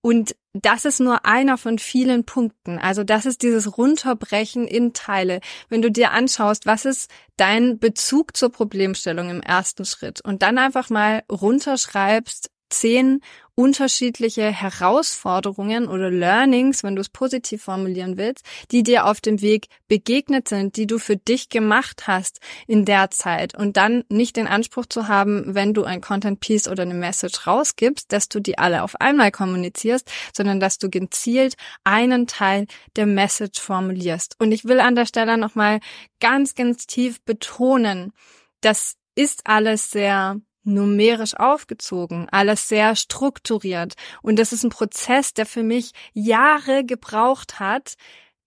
Und 0.02 0.36
das 0.54 0.84
ist 0.84 1.00
nur 1.00 1.26
einer 1.26 1.58
von 1.58 1.80
vielen 1.80 2.26
Punkten. 2.26 2.80
Also 2.80 3.04
das 3.04 3.26
ist 3.26 3.42
dieses 3.42 3.78
Runterbrechen 3.78 4.68
in 4.68 4.94
Teile. 4.94 5.40
Wenn 5.70 5.82
du 5.82 5.92
dir 5.92 6.12
anschaust, 6.12 6.66
was 6.66 6.86
ist 6.86 7.10
dein 7.38 7.80
Bezug 7.80 8.36
zur 8.36 8.52
Problemstellung 8.52 9.30
im 9.30 9.42
ersten 9.42 9.86
Schritt 9.86 10.20
und 10.22 10.42
dann 10.42 10.58
einfach 10.58 10.90
mal 10.90 11.24
runterschreibst, 11.32 12.50
zehn 12.72 13.22
unterschiedliche 13.56 14.50
Herausforderungen 14.52 15.88
oder 15.88 16.10
Learnings, 16.10 16.84
wenn 16.84 16.96
du 16.96 17.02
es 17.02 17.10
positiv 17.10 17.64
formulieren 17.64 18.18
willst, 18.18 18.46
die 18.72 18.82
dir 18.82 19.06
auf 19.06 19.22
dem 19.22 19.42
Weg 19.42 19.68
begegnet 19.88 20.48
sind, 20.48 20.78
die 20.78 20.88
du 20.88 20.98
für 20.98 21.18
dich 21.18 21.50
gemacht 21.50 22.08
hast 22.08 22.40
in 22.66 22.86
der 22.86 23.12
Zeit 23.12 23.56
und 23.56 23.78
dann 23.78 24.04
nicht 24.10 24.38
den 24.38 24.48
Anspruch 24.48 24.86
zu 24.88 25.08
haben, 25.08 25.54
wenn 25.54 25.74
du 25.74 25.84
ein 25.84 26.02
Content 26.02 26.40
Piece 26.40 26.68
oder 26.68 26.84
eine 26.84 26.94
Message 26.94 27.46
rausgibst, 27.46 28.12
dass 28.12 28.30
du 28.30 28.40
die 28.40 28.58
alle 28.58 28.84
auf 28.84 29.00
einmal 29.00 29.32
kommunizierst, 29.32 30.10
sondern 30.36 30.60
dass 30.60 30.78
du 30.78 30.90
gezielt 30.90 31.56
einen 31.84 32.28
Teil 32.28 32.68
der 32.96 33.06
Message 33.06 33.60
formulierst. 33.60 34.38
Und 34.40 34.54
ich 34.54 34.66
will 34.66 34.80
an 34.80 34.96
der 34.96 35.06
Stelle 35.06 35.38
nochmal 35.38 35.82
ganz, 36.20 36.56
ganz 36.56 36.88
tief 36.88 37.22
betonen, 37.26 38.14
das 38.62 38.96
ist 39.16 39.42
alles 39.46 39.92
sehr 39.92 40.40
numerisch 40.64 41.36
aufgezogen, 41.36 42.28
alles 42.32 42.68
sehr 42.68 42.96
strukturiert. 42.96 43.96
Und 44.22 44.38
das 44.38 44.54
ist 44.54 44.64
ein 44.64 44.70
Prozess, 44.70 45.34
der 45.34 45.46
für 45.46 45.64
mich 45.64 45.92
Jahre 46.14 46.84
gebraucht 46.86 47.60
hat, 47.60 47.96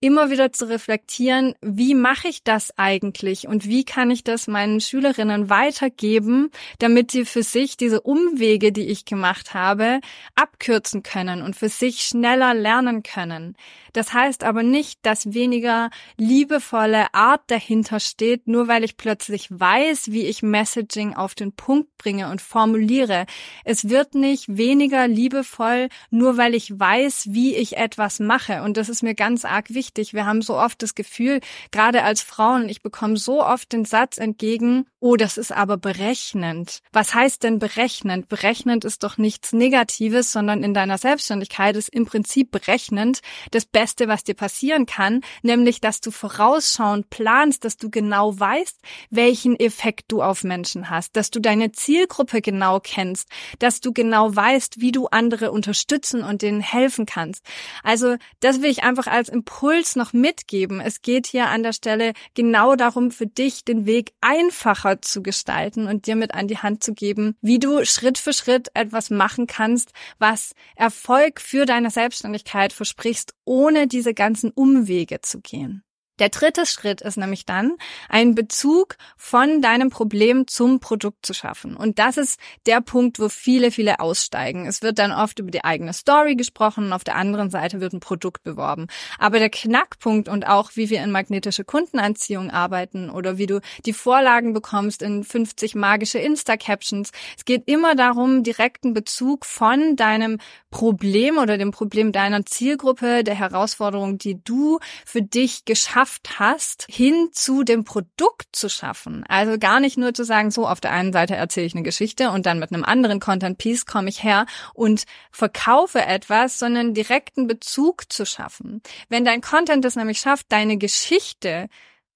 immer 0.01 0.31
wieder 0.31 0.53
zu 0.53 0.69
reflektieren, 0.69 1.55
wie 1.63 1.95
mache 1.95 2.29
ich 2.29 2.45
das 2.45 2.77
eigentlich 2.77 3.49
und 3.49 3.67
wie 3.67 3.85
kann 3.85 4.11
ich 4.11 4.23
das 4.23 4.47
meinen 4.47 4.81
Schülerinnen 4.81 5.49
weitergeben, 5.49 6.51
damit 6.79 7.11
sie 7.11 7.25
für 7.25 7.43
sich 7.43 7.79
diese 7.79 8.03
Umwege, 8.03 8.71
die 8.71 8.87
ich 8.87 9.07
gemacht 9.07 9.55
habe, 9.55 10.01
abkürzen 10.35 11.03
können 11.03 11.41
und 11.41 11.57
für 11.57 11.71
sich 11.71 12.03
schneller 12.03 12.53
lernen 12.53 13.03
können. 13.03 13.57
Das 13.95 14.13
heißt 14.13 14.43
aber 14.45 14.63
nicht, 14.63 14.99
dass 15.03 15.33
weniger 15.33 15.89
liebevolle 16.17 17.15
Art 17.15 17.43
dahinter 17.47 18.01
steht, 18.01 18.49
nur 18.49 18.67
weil 18.67 18.83
ich 18.83 18.97
plötzlich 18.97 19.49
weiß, 19.51 20.11
wie 20.11 20.27
ich 20.27 20.43
Messaging 20.43 21.15
auf 21.15 21.35
den 21.35 21.53
Punkt 21.53 21.97
bringe 21.97 22.29
und 22.31 22.43
formuliere. 22.43 23.25
Es 23.65 23.89
wird 23.89 24.15
nicht 24.15 24.57
weniger 24.57 25.07
liebevoll, 25.07 25.89
nur 26.11 26.37
weil 26.37 26.55
ich 26.55 26.79
weiß, 26.79 27.29
wie 27.31 27.55
ich 27.55 27.77
etwas 27.77 28.19
mache. 28.19 28.63
Und 28.63 28.77
das 28.77 28.89
ist 28.89 29.03
mir 29.03 29.15
ganz 29.15 29.45
arg 29.45 29.73
wichtig. 29.73 29.94
Wir 29.97 30.27
haben 30.27 30.43
so 30.43 30.57
oft 30.57 30.83
das 30.83 30.95
Gefühl, 30.95 31.41
gerade 31.71 32.03
als 32.03 32.21
Frauen, 32.21 32.69
ich 32.69 32.83
bekomme 32.83 33.17
so 33.17 33.45
oft 33.45 33.73
den 33.73 33.85
Satz 33.85 34.19
entgegen, 34.19 34.87
oh, 35.01 35.17
das 35.17 35.37
ist 35.37 35.53
aber 35.53 35.77
berechnend. 35.77 36.81
Was 36.93 37.15
heißt 37.15 37.43
denn 37.43 37.59
berechnend? 37.59 38.29
Berechnend 38.29 38.85
ist 38.85 39.03
doch 39.05 39.19
nichts 39.19 39.53
Negatives, 39.53 40.33
sondern 40.33 40.65
in 40.65 40.75
deiner 40.75 40.99
Selbstständigkeit 40.99 41.77
ist 41.77 41.91
im 41.91 42.07
Prinzip 42.07 42.51
berechnend 42.51 43.21
das 43.51 43.67
Beste, 43.67 44.09
was 44.09 44.25
dir 44.25 44.35
passieren 44.35 44.87
kann, 44.87 45.21
nämlich, 45.43 45.81
dass 45.81 46.01
du 46.01 46.11
vorausschauend 46.11 47.11
planst, 47.11 47.65
dass 47.65 47.77
du 47.77 47.91
genau 47.91 48.39
weißt, 48.39 48.81
welchen 49.11 49.59
Effekt 49.61 50.07
du 50.09 50.23
auf 50.23 50.43
Menschen 50.43 50.91
hast, 50.91 51.17
dass 51.17 51.31
du 51.31 51.41
deine 51.41 51.73
Zielgruppe 51.73 52.41
genau 52.41 52.81
kennst, 52.81 53.29
dass 53.59 53.81
du 53.81 53.93
genau 53.93 54.35
weißt, 54.35 54.81
wie 54.81 54.93
du 54.93 55.07
andere 55.09 55.53
unterstützen 55.53 56.23
und 56.25 56.43
denen 56.43 56.61
helfen 56.61 57.07
kannst. 57.07 57.45
Also, 57.83 58.17
das 58.41 58.63
will 58.63 58.71
ich 58.71 58.83
einfach 58.83 59.07
als 59.07 59.29
Impuls 59.29 59.74
noch 59.97 60.13
mitgeben. 60.13 60.81
Es 60.81 61.03
geht 61.03 61.27
hier 61.27 61.49
an 61.49 61.63
der 61.63 61.73
Stelle 61.73 62.13
genau 62.35 62.75
darum, 62.75 63.11
für 63.11 63.27
dich 63.27 63.65
den 63.65 63.87
Weg 63.87 64.13
einfacher 64.21 65.01
zu 65.03 65.23
gestalten 65.23 65.87
und 65.87 66.07
dir 66.07 66.17
mit 66.17 66.35
an 66.35 66.49
die 66.49 66.59
Hand 66.59 66.83
zu 66.83 66.95
geben, 66.95 67.37
wie 67.41 67.59
du 67.59 67.85
Schritt 67.85 68.19
für 68.19 68.33
Schritt 68.33 68.69
etwas 68.75 69.11
machen 69.11 69.47
kannst, 69.47 69.93
was 70.19 70.55
Erfolg 70.75 71.41
für 71.41 71.67
deine 71.67 71.91
Selbstständigkeit 71.91 72.73
versprichst, 72.73 73.35
ohne 73.45 73.87
diese 73.87 74.15
ganzen 74.15 74.51
Umwege 74.51 75.21
zu 75.21 75.41
gehen. 75.41 75.84
Der 76.21 76.29
dritte 76.29 76.65
Schritt 76.65 77.01
ist 77.01 77.17
nämlich 77.17 77.45
dann, 77.45 77.73
einen 78.09 78.37
Bezug 78.37 78.97
von 79.17 79.61
deinem 79.61 79.91
Problem 79.91 80.47
zum 80.47 80.79
Produkt 80.79 81.27
zu 81.27 81.35
schaffen. 81.35 81.77
Und 81.77 81.99
das 81.99 82.17
ist 82.17 82.39
der 82.67 82.81
Punkt, 82.81 83.19
wo 83.19 83.29
viele, 83.29 83.73
viele 83.73 83.99
aussteigen. 83.99 84.67
Es 84.67 84.81
wird 84.81 85.01
dann 85.01 85.11
oft 85.11 85.41
über 85.41 85.51
die 85.51 85.65
eigene 85.65 85.93
Story 85.93 86.37
gesprochen 86.37 86.87
und 86.87 86.93
auf 86.93 87.03
der 87.03 87.17
anderen 87.17 87.51
Seite 87.51 87.81
wird 87.81 87.95
ein 87.95 88.01
Produkt 88.01 88.45
beworben. 88.45 88.87
Aber 89.19 89.41
der 89.41 89.51
Knackpunkt 89.51 90.29
und 90.29 90.47
auch 90.47 90.71
wie 90.75 90.89
wir 90.89 91.03
in 91.03 91.11
magnetische 91.11 91.65
Kundenanziehung 91.65 92.51
arbeiten 92.51 93.11
oder 93.11 93.37
wie 93.37 93.47
du 93.47 93.61
die 93.85 93.93
Vorlagen 93.93 94.53
bekommst 94.53 95.03
in 95.03 95.25
50 95.25 95.75
magische 95.75 96.21
Insta-Captions. 96.21 97.11
Es 97.37 97.45
geht 97.45 97.65
immer 97.67 97.97
darum, 97.97 98.45
direkten 98.45 98.95
Bezug 98.95 99.45
von 99.45 99.97
deinem 99.97 100.39
Problem 100.71 101.39
oder 101.39 101.59
dem 101.59 101.73
Problem 101.73 102.13
deiner 102.13 102.47
Zielgruppe, 102.47 103.25
der 103.25 103.35
Herausforderung, 103.35 104.19
die 104.19 104.41
du 104.45 104.79
für 105.05 105.23
dich 105.23 105.65
geschaffen 105.65 106.04
geschafft 106.05 106.39
hast, 106.39 106.87
hin 106.91 107.31
zu 107.33 107.63
dem 107.63 107.85
Produkt 107.85 108.55
zu 108.55 108.69
schaffen. 108.69 109.25
Also 109.27 109.59
gar 109.59 109.81
nicht 109.81 109.97
nur 109.97 110.13
zu 110.13 110.25
sagen, 110.25 110.51
so 110.51 110.69
auf 110.69 110.81
der 110.81 110.93
einen 110.93 111.15
Seite 111.15 111.35
erzähle 111.35 111.67
ich 111.67 111.75
eine 111.75 111.83
Geschichte 111.83 112.31
und 112.31 112.45
dann 112.45 112.59
mit 112.59 112.73
einem 112.73 112.85
anderen 112.85 113.21
Content 113.21 113.57
Piece 113.57 113.87
komme 113.87 114.11
ich 114.11 114.23
her 114.23 114.45
und 114.75 115.05
verkaufe 115.31 116.03
etwas, 116.03 116.59
sondern 116.59 116.93
direkten 116.93 117.47
Bezug 117.47 118.13
zu 118.13 118.27
schaffen. 118.27 118.83
Wenn 119.09 119.25
dein 119.25 119.41
Content 119.41 119.85
es 119.87 119.97
nämlich 119.97 120.19
schafft, 120.19 120.53
deine 120.53 120.77
Geschichte 120.77 121.69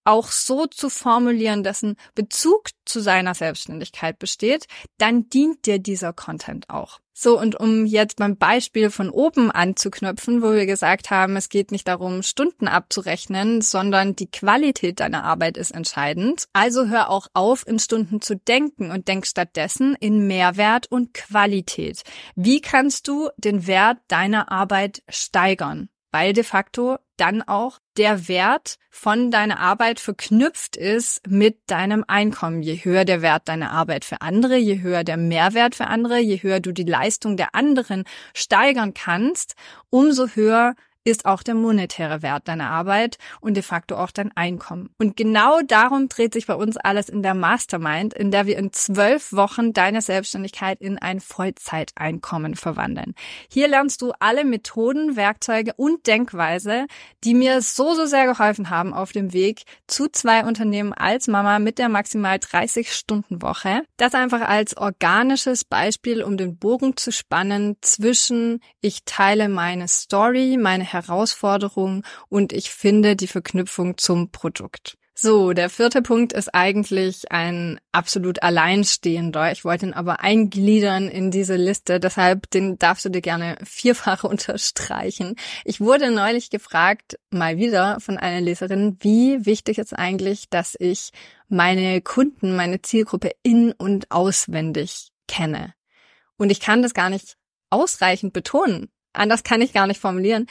auch 0.08 0.30
so 0.30 0.66
zu 0.66 0.88
formulieren, 0.88 1.62
dass 1.62 1.82
ein 1.82 1.96
Bezug 2.14 2.70
zu 2.86 3.00
seiner 3.00 3.34
Selbstständigkeit 3.34 4.18
besteht, 4.18 4.66
dann 4.96 5.28
dient 5.28 5.66
dir 5.66 5.78
dieser 5.78 6.14
Content 6.14 6.70
auch. 6.70 6.98
So, 7.12 7.38
und 7.38 7.58
um 7.58 7.84
jetzt 7.84 8.16
beim 8.16 8.36
Beispiel 8.36 8.90
von 8.90 9.10
oben 9.10 9.50
anzuknüpfen, 9.50 10.40
wo 10.40 10.52
wir 10.52 10.66
gesagt 10.66 11.10
haben, 11.10 11.36
es 11.36 11.48
geht 11.48 11.72
nicht 11.72 11.88
darum, 11.88 12.22
Stunden 12.22 12.68
abzurechnen, 12.68 13.60
sondern 13.60 14.14
die 14.14 14.30
Qualität 14.30 15.00
deiner 15.00 15.24
Arbeit 15.24 15.56
ist 15.56 15.72
entscheidend. 15.72 16.46
Also 16.52 16.86
hör 16.86 17.10
auch 17.10 17.26
auf, 17.34 17.66
in 17.66 17.80
Stunden 17.80 18.20
zu 18.20 18.36
denken 18.36 18.92
und 18.92 19.08
denk 19.08 19.26
stattdessen 19.26 19.96
in 19.98 20.28
Mehrwert 20.28 20.86
und 20.90 21.12
Qualität. 21.12 22.02
Wie 22.36 22.60
kannst 22.60 23.08
du 23.08 23.30
den 23.36 23.66
Wert 23.66 23.98
deiner 24.06 24.52
Arbeit 24.52 25.02
steigern? 25.08 25.88
Weil 26.10 26.32
de 26.32 26.44
facto 26.44 26.96
dann 27.16 27.42
auch 27.42 27.78
der 27.96 28.28
Wert 28.28 28.76
von 28.90 29.30
deiner 29.30 29.58
Arbeit 29.58 30.00
verknüpft 30.00 30.76
ist 30.76 31.26
mit 31.26 31.58
deinem 31.66 32.04
Einkommen. 32.06 32.62
Je 32.62 32.76
höher 32.76 33.04
der 33.04 33.22
Wert 33.22 33.48
deiner 33.48 33.72
Arbeit 33.72 34.04
für 34.04 34.20
andere, 34.20 34.56
je 34.56 34.80
höher 34.80 35.04
der 35.04 35.16
Mehrwert 35.16 35.74
für 35.74 35.88
andere, 35.88 36.18
je 36.18 36.42
höher 36.42 36.60
du 36.60 36.72
die 36.72 36.84
Leistung 36.84 37.36
der 37.36 37.54
anderen 37.54 38.04
steigern 38.34 38.94
kannst, 38.94 39.54
umso 39.90 40.28
höher 40.28 40.74
ist 41.08 41.24
auch 41.24 41.42
der 41.42 41.54
monetäre 41.54 42.22
Wert 42.22 42.48
deiner 42.48 42.70
Arbeit 42.70 43.18
und 43.40 43.54
de 43.54 43.62
facto 43.62 43.96
auch 43.96 44.10
dein 44.10 44.36
Einkommen. 44.36 44.90
Und 44.98 45.16
genau 45.16 45.60
darum 45.66 46.08
dreht 46.08 46.34
sich 46.34 46.46
bei 46.46 46.54
uns 46.54 46.76
alles 46.76 47.08
in 47.08 47.22
der 47.22 47.34
Mastermind, 47.34 48.14
in 48.14 48.30
der 48.30 48.46
wir 48.46 48.58
in 48.58 48.72
zwölf 48.72 49.32
Wochen 49.32 49.72
deine 49.72 50.02
Selbstständigkeit 50.02 50.80
in 50.80 50.98
ein 50.98 51.20
Vollzeiteinkommen 51.20 52.54
verwandeln. 52.54 53.14
Hier 53.50 53.68
lernst 53.68 54.02
du 54.02 54.12
alle 54.20 54.44
Methoden, 54.44 55.16
Werkzeuge 55.16 55.72
und 55.76 56.06
Denkweise, 56.06 56.86
die 57.24 57.34
mir 57.34 57.62
so, 57.62 57.94
so 57.94 58.06
sehr 58.06 58.26
geholfen 58.26 58.70
haben 58.70 58.92
auf 58.92 59.12
dem 59.12 59.32
Weg 59.32 59.64
zu 59.86 60.08
zwei 60.08 60.44
Unternehmen 60.44 60.92
als 60.92 61.26
Mama 61.26 61.58
mit 61.58 61.78
der 61.78 61.88
maximal 61.88 62.38
30 62.38 62.92
Stunden 62.92 63.42
Woche. 63.42 63.82
Das 63.96 64.14
einfach 64.14 64.42
als 64.42 64.76
organisches 64.76 65.64
Beispiel, 65.64 66.22
um 66.22 66.36
den 66.36 66.58
Bogen 66.58 66.96
zu 66.96 67.12
spannen 67.12 67.76
zwischen 67.80 68.60
ich 68.80 69.04
teile 69.04 69.48
meine 69.48 69.88
Story, 69.88 70.56
meine 70.58 70.84
Herausforderung 70.98 72.04
und 72.28 72.52
ich 72.52 72.70
finde 72.70 73.16
die 73.16 73.26
Verknüpfung 73.26 73.96
zum 73.98 74.30
Produkt. 74.30 74.98
So, 75.20 75.52
der 75.52 75.68
vierte 75.68 76.00
Punkt 76.00 76.32
ist 76.32 76.54
eigentlich 76.54 77.32
ein 77.32 77.80
absolut 77.90 78.44
alleinstehender. 78.44 79.50
Ich 79.50 79.64
wollte 79.64 79.86
ihn 79.86 79.92
aber 79.92 80.20
eingliedern 80.20 81.08
in 81.08 81.32
diese 81.32 81.56
Liste, 81.56 81.98
deshalb 81.98 82.48
den 82.50 82.78
darfst 82.78 83.04
du 83.04 83.08
dir 83.08 83.20
gerne 83.20 83.56
vierfach 83.64 84.22
unterstreichen. 84.22 85.34
Ich 85.64 85.80
wurde 85.80 86.12
neulich 86.12 86.50
gefragt, 86.50 87.18
mal 87.30 87.56
wieder 87.56 87.98
von 87.98 88.16
einer 88.16 88.40
Leserin, 88.40 88.96
wie 89.00 89.44
wichtig 89.44 89.78
ist 89.78 89.92
eigentlich, 89.92 90.50
dass 90.50 90.76
ich 90.78 91.10
meine 91.48 92.00
Kunden, 92.00 92.54
meine 92.54 92.80
Zielgruppe 92.80 93.32
in- 93.42 93.72
und 93.72 94.12
auswendig 94.12 95.10
kenne. 95.26 95.74
Und 96.36 96.50
ich 96.50 96.60
kann 96.60 96.80
das 96.80 96.94
gar 96.94 97.10
nicht 97.10 97.36
ausreichend 97.70 98.32
betonen. 98.32 98.88
Anders 99.14 99.42
kann 99.42 99.62
ich 99.62 99.72
gar 99.72 99.88
nicht 99.88 100.00
formulieren 100.00 100.46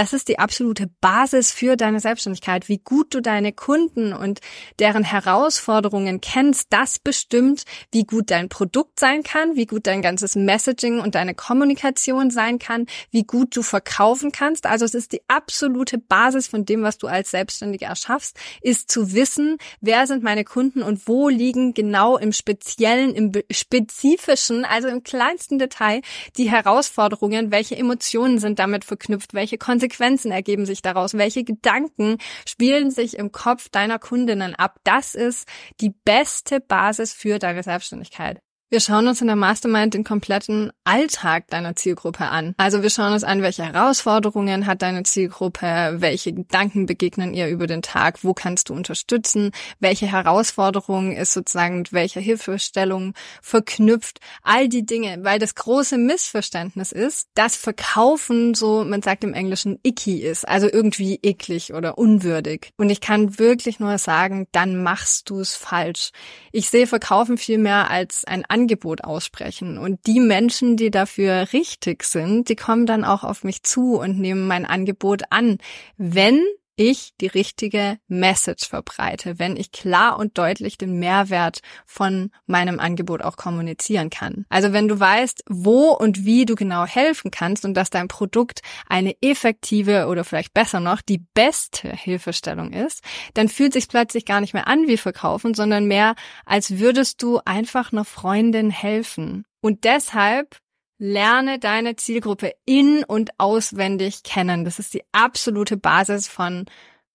Das 0.00 0.14
ist 0.14 0.28
die 0.28 0.38
absolute 0.38 0.86
Basis 1.02 1.50
für 1.50 1.76
deine 1.76 2.00
Selbstständigkeit. 2.00 2.70
Wie 2.70 2.78
gut 2.78 3.14
du 3.14 3.20
deine 3.20 3.52
Kunden 3.52 4.14
und 4.14 4.40
deren 4.78 5.04
Herausforderungen 5.04 6.22
kennst, 6.22 6.68
das 6.70 6.98
bestimmt, 6.98 7.64
wie 7.92 8.04
gut 8.04 8.30
dein 8.30 8.48
Produkt 8.48 8.98
sein 8.98 9.22
kann, 9.22 9.56
wie 9.56 9.66
gut 9.66 9.86
dein 9.86 10.00
ganzes 10.00 10.36
Messaging 10.36 11.00
und 11.00 11.16
deine 11.16 11.34
Kommunikation 11.34 12.30
sein 12.30 12.58
kann, 12.58 12.86
wie 13.10 13.24
gut 13.24 13.54
du 13.54 13.60
verkaufen 13.60 14.32
kannst. 14.32 14.64
Also 14.64 14.86
es 14.86 14.94
ist 14.94 15.12
die 15.12 15.20
absolute 15.28 15.98
Basis 15.98 16.48
von 16.48 16.64
dem, 16.64 16.82
was 16.82 16.96
du 16.96 17.06
als 17.06 17.30
Selbstständiger 17.30 17.88
erschaffst, 17.88 18.38
ist 18.62 18.90
zu 18.90 19.12
wissen, 19.12 19.58
wer 19.82 20.06
sind 20.06 20.22
meine 20.22 20.44
Kunden 20.44 20.82
und 20.82 21.08
wo 21.08 21.28
liegen 21.28 21.74
genau 21.74 22.16
im 22.16 22.32
Speziellen, 22.32 23.14
im 23.14 23.32
Spezifischen, 23.50 24.64
also 24.64 24.88
im 24.88 25.02
kleinsten 25.02 25.58
Detail 25.58 26.00
die 26.38 26.50
Herausforderungen, 26.50 27.50
welche 27.50 27.76
Emotionen 27.76 28.38
sind 28.38 28.58
damit 28.58 28.86
verknüpft, 28.86 29.34
welche 29.34 29.58
Konsequenzen 29.58 29.89
ergeben 30.30 30.66
sich 30.66 30.82
daraus? 30.82 31.14
Welche 31.14 31.44
Gedanken 31.44 32.18
spielen 32.46 32.90
sich 32.90 33.16
im 33.16 33.32
Kopf 33.32 33.68
deiner 33.68 33.98
Kundinnen 33.98 34.54
ab? 34.54 34.76
Das 34.84 35.14
ist 35.14 35.48
die 35.80 35.90
beste 36.04 36.60
Basis 36.60 37.12
für 37.12 37.38
deine 37.38 37.62
Selbstständigkeit. 37.62 38.40
Wir 38.72 38.78
schauen 38.78 39.08
uns 39.08 39.20
in 39.20 39.26
der 39.26 39.34
Mastermind 39.34 39.94
den 39.94 40.04
kompletten 40.04 40.70
Alltag 40.84 41.48
deiner 41.48 41.74
Zielgruppe 41.74 42.26
an. 42.26 42.54
Also 42.56 42.84
wir 42.84 42.90
schauen 42.90 43.12
uns 43.12 43.24
an, 43.24 43.42
welche 43.42 43.64
Herausforderungen 43.64 44.64
hat 44.64 44.82
deine 44.82 45.02
Zielgruppe, 45.02 45.96
welche 45.96 46.32
Gedanken 46.32 46.86
begegnen 46.86 47.34
ihr 47.34 47.48
über 47.48 47.66
den 47.66 47.82
Tag, 47.82 48.22
wo 48.22 48.32
kannst 48.32 48.68
du 48.68 48.74
unterstützen, 48.74 49.50
welche 49.80 50.06
Herausforderung 50.06 51.16
ist 51.16 51.32
sozusagen 51.32 51.78
mit 51.78 51.92
welcher 51.92 52.20
Hilfestellung 52.20 53.14
verknüpft, 53.42 54.20
all 54.44 54.68
die 54.68 54.86
Dinge, 54.86 55.18
weil 55.24 55.40
das 55.40 55.56
große 55.56 55.98
Missverständnis 55.98 56.92
ist, 56.92 57.26
dass 57.34 57.56
Verkaufen 57.56 58.54
so, 58.54 58.84
man 58.84 59.02
sagt 59.02 59.24
im 59.24 59.34
Englischen 59.34 59.80
icky 59.82 60.20
ist, 60.20 60.46
also 60.46 60.68
irgendwie 60.70 61.18
eklig 61.24 61.74
oder 61.74 61.98
unwürdig. 61.98 62.70
Und 62.76 62.88
ich 62.88 63.00
kann 63.00 63.36
wirklich 63.36 63.80
nur 63.80 63.98
sagen, 63.98 64.46
dann 64.52 64.80
machst 64.80 65.28
du 65.28 65.40
es 65.40 65.56
falsch. 65.56 66.12
Ich 66.52 66.70
sehe 66.70 66.86
Verkaufen 66.86 67.36
viel 67.36 67.58
mehr 67.58 67.90
als 67.90 68.24
ein 68.24 68.44
Angebot 68.60 69.04
aussprechen. 69.04 69.78
Und 69.78 70.06
die 70.06 70.20
Menschen, 70.20 70.76
die 70.76 70.90
dafür 70.90 71.52
richtig 71.52 72.04
sind, 72.04 72.48
die 72.48 72.56
kommen 72.56 72.86
dann 72.86 73.04
auch 73.04 73.24
auf 73.24 73.42
mich 73.44 73.62
zu 73.62 73.98
und 73.98 74.18
nehmen 74.18 74.46
mein 74.46 74.66
Angebot 74.66 75.22
an, 75.30 75.58
wenn 75.96 76.42
ich 76.76 77.12
die 77.20 77.26
richtige 77.26 77.98
Message 78.08 78.68
verbreite, 78.68 79.38
wenn 79.38 79.56
ich 79.56 79.72
klar 79.72 80.18
und 80.18 80.38
deutlich 80.38 80.78
den 80.78 80.98
Mehrwert 80.98 81.60
von 81.86 82.30
meinem 82.46 82.80
Angebot 82.80 83.22
auch 83.22 83.36
kommunizieren 83.36 84.10
kann. 84.10 84.46
Also 84.48 84.72
wenn 84.72 84.88
du 84.88 84.98
weißt, 84.98 85.44
wo 85.48 85.90
und 85.90 86.24
wie 86.24 86.46
du 86.46 86.54
genau 86.54 86.86
helfen 86.86 87.30
kannst 87.30 87.64
und 87.64 87.74
dass 87.74 87.90
dein 87.90 88.08
Produkt 88.08 88.62
eine 88.88 89.14
effektive 89.20 90.06
oder 90.06 90.24
vielleicht 90.24 90.54
besser 90.54 90.80
noch 90.80 91.02
die 91.02 91.24
beste 91.34 91.90
Hilfestellung 91.90 92.72
ist, 92.72 93.02
dann 93.34 93.48
fühlt 93.48 93.72
sich 93.72 93.88
plötzlich 93.88 94.24
gar 94.24 94.40
nicht 94.40 94.54
mehr 94.54 94.66
an 94.66 94.86
wie 94.88 94.96
verkaufen, 94.96 95.54
sondern 95.54 95.86
mehr 95.86 96.14
als 96.44 96.78
würdest 96.78 97.22
du 97.22 97.40
einfach 97.44 97.92
einer 97.92 98.04
Freundin 98.04 98.70
helfen. 98.70 99.44
Und 99.60 99.84
deshalb 99.84 100.56
Lerne 101.02 101.58
deine 101.58 101.96
Zielgruppe 101.96 102.52
in 102.66 103.04
und 103.04 103.30
auswendig 103.38 104.22
kennen. 104.22 104.66
Das 104.66 104.78
ist 104.78 104.92
die 104.92 105.02
absolute 105.12 105.78
Basis 105.78 106.28
von 106.28 106.66